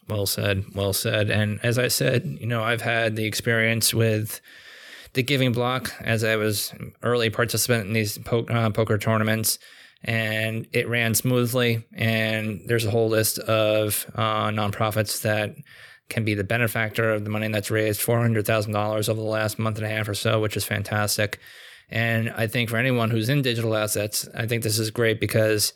Well 0.08 0.26
said. 0.26 0.64
Well 0.74 0.92
said. 0.92 1.30
And 1.30 1.60
as 1.62 1.78
I 1.78 1.88
said, 1.88 2.38
you 2.40 2.46
know, 2.46 2.62
I've 2.62 2.82
had 2.82 3.16
the 3.16 3.24
experience 3.24 3.92
with 3.92 4.40
the 5.12 5.22
giving 5.22 5.52
block 5.52 5.92
as 6.00 6.24
I 6.24 6.36
was 6.36 6.72
early 7.02 7.30
participant 7.30 7.86
in 7.86 7.92
these 7.92 8.18
po- 8.18 8.46
uh, 8.46 8.70
poker 8.70 8.98
tournaments 8.98 9.58
and 10.04 10.66
it 10.72 10.88
ran 10.88 11.14
smoothly. 11.14 11.84
And 11.92 12.60
there's 12.66 12.84
a 12.84 12.90
whole 12.90 13.08
list 13.08 13.38
of 13.40 14.06
uh, 14.14 14.48
nonprofits 14.48 15.22
that 15.22 15.54
can 16.08 16.24
be 16.24 16.34
the 16.34 16.44
benefactor 16.44 17.10
of 17.10 17.24
the 17.24 17.30
money 17.30 17.48
that's 17.48 17.70
raised 17.70 18.00
$400,000 18.00 19.08
over 19.08 19.20
the 19.20 19.26
last 19.26 19.58
month 19.58 19.76
and 19.76 19.86
a 19.86 19.90
half 19.90 20.08
or 20.08 20.14
so, 20.14 20.40
which 20.40 20.56
is 20.56 20.64
fantastic. 20.64 21.38
And 21.90 22.30
I 22.30 22.46
think 22.46 22.70
for 22.70 22.76
anyone 22.76 23.10
who's 23.10 23.28
in 23.28 23.42
digital 23.42 23.74
assets, 23.74 24.28
I 24.34 24.46
think 24.46 24.62
this 24.62 24.78
is 24.78 24.90
great 24.90 25.20
because 25.20 25.72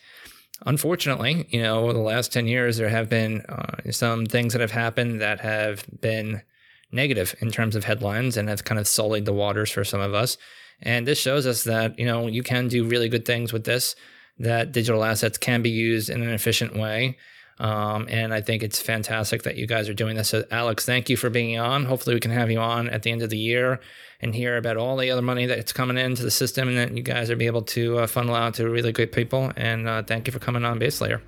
unfortunately, 0.66 1.46
you 1.50 1.62
know, 1.62 1.80
over 1.84 1.92
the 1.92 1.98
last 1.98 2.32
10 2.32 2.46
years, 2.46 2.76
there 2.76 2.88
have 2.88 3.08
been 3.08 3.42
uh, 3.42 3.90
some 3.90 4.26
things 4.26 4.52
that 4.52 4.60
have 4.60 4.70
happened 4.70 5.20
that 5.20 5.40
have 5.40 5.84
been 6.00 6.42
negative 6.90 7.34
in 7.40 7.50
terms 7.50 7.74
of 7.74 7.84
headlines 7.84 8.36
and 8.36 8.48
have 8.48 8.64
kind 8.64 8.78
of 8.78 8.86
sullied 8.86 9.24
the 9.24 9.32
waters 9.32 9.70
for 9.70 9.84
some 9.84 10.00
of 10.00 10.14
us. 10.14 10.36
And 10.82 11.06
this 11.06 11.18
shows 11.18 11.46
us 11.46 11.64
that, 11.64 11.98
you 11.98 12.06
know, 12.06 12.26
you 12.26 12.42
can 12.42 12.68
do 12.68 12.84
really 12.84 13.08
good 13.08 13.24
things 13.24 13.52
with 13.52 13.64
this, 13.64 13.94
that 14.38 14.72
digital 14.72 15.04
assets 15.04 15.38
can 15.38 15.62
be 15.62 15.70
used 15.70 16.10
in 16.10 16.22
an 16.22 16.30
efficient 16.30 16.76
way. 16.76 17.16
Um, 17.58 18.06
and 18.08 18.32
I 18.32 18.40
think 18.40 18.62
it's 18.62 18.80
fantastic 18.80 19.42
that 19.44 19.56
you 19.56 19.66
guys 19.66 19.88
are 19.88 19.94
doing 19.94 20.16
this. 20.16 20.30
So, 20.30 20.44
Alex, 20.50 20.84
thank 20.84 21.08
you 21.08 21.16
for 21.16 21.30
being 21.30 21.58
on. 21.58 21.84
Hopefully, 21.84 22.14
we 22.14 22.20
can 22.20 22.30
have 22.30 22.50
you 22.50 22.58
on 22.58 22.88
at 22.88 23.02
the 23.02 23.10
end 23.10 23.22
of 23.22 23.30
the 23.30 23.38
year 23.38 23.80
and 24.20 24.34
hear 24.34 24.56
about 24.56 24.76
all 24.76 24.96
the 24.96 25.10
other 25.10 25.22
money 25.22 25.46
that's 25.46 25.72
coming 25.72 25.98
into 25.98 26.22
the 26.22 26.30
system 26.30 26.68
and 26.68 26.78
that 26.78 26.96
you 26.96 27.02
guys 27.02 27.30
are 27.30 27.36
be 27.36 27.46
able 27.46 27.62
to 27.62 27.98
uh, 27.98 28.06
funnel 28.06 28.34
out 28.34 28.54
to 28.54 28.68
really 28.68 28.92
great 28.92 29.12
people. 29.12 29.52
And 29.56 29.88
uh, 29.88 30.02
thank 30.02 30.26
you 30.26 30.32
for 30.32 30.38
coming 30.38 30.64
on 30.64 30.78
Base 30.78 31.00
Layer. 31.00 31.22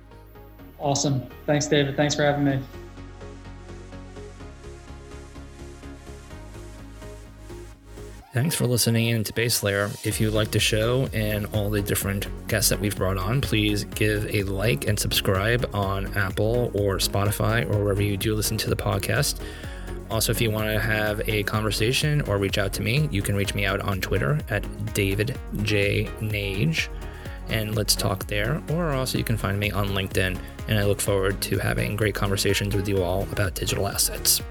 Awesome. 0.79 1.27
Thanks, 1.45 1.67
David. 1.67 1.95
Thanks 1.95 2.15
for 2.15 2.23
having 2.23 2.43
me. 2.43 2.59
Thanks 8.35 8.53
for 8.53 8.67
listening 8.67 9.07
in 9.07 9.23
to 9.23 9.31
Base 9.31 9.63
Layer. 9.63 9.89
If 10.03 10.19
you 10.19 10.29
like 10.29 10.51
the 10.51 10.59
show 10.59 11.07
and 11.13 11.45
all 11.53 11.69
the 11.69 11.81
different 11.81 12.27
guests 12.49 12.69
that 12.69 12.77
we've 12.77 12.93
brought 12.93 13.17
on, 13.17 13.39
please 13.39 13.85
give 13.85 14.25
a 14.35 14.43
like 14.43 14.89
and 14.89 14.99
subscribe 14.99 15.69
on 15.73 16.13
Apple 16.17 16.69
or 16.73 16.97
Spotify 16.97 17.65
or 17.73 17.81
wherever 17.81 18.01
you 18.01 18.17
do 18.17 18.35
listen 18.35 18.57
to 18.57 18.69
the 18.69 18.75
podcast. 18.75 19.39
Also, 20.11 20.33
if 20.33 20.41
you 20.41 20.51
want 20.51 20.67
to 20.67 20.77
have 20.77 21.21
a 21.29 21.43
conversation 21.43 22.19
or 22.23 22.37
reach 22.37 22.57
out 22.57 22.73
to 22.73 22.81
me, 22.81 23.07
you 23.09 23.21
can 23.21 23.37
reach 23.37 23.55
me 23.55 23.65
out 23.65 23.79
on 23.79 24.01
Twitter 24.01 24.37
at 24.49 24.65
David 24.93 25.39
J. 25.63 26.09
Nage 26.19 26.89
and 27.47 27.73
let's 27.73 27.95
talk 27.95 28.27
there. 28.27 28.61
Or 28.69 28.91
also, 28.91 29.17
you 29.17 29.23
can 29.23 29.37
find 29.37 29.57
me 29.57 29.71
on 29.71 29.91
LinkedIn. 29.91 30.37
And 30.67 30.77
I 30.77 30.83
look 30.83 30.99
forward 30.99 31.39
to 31.43 31.57
having 31.57 31.95
great 31.95 32.15
conversations 32.15 32.75
with 32.75 32.89
you 32.89 33.01
all 33.01 33.23
about 33.31 33.55
digital 33.55 33.87
assets. 33.87 34.41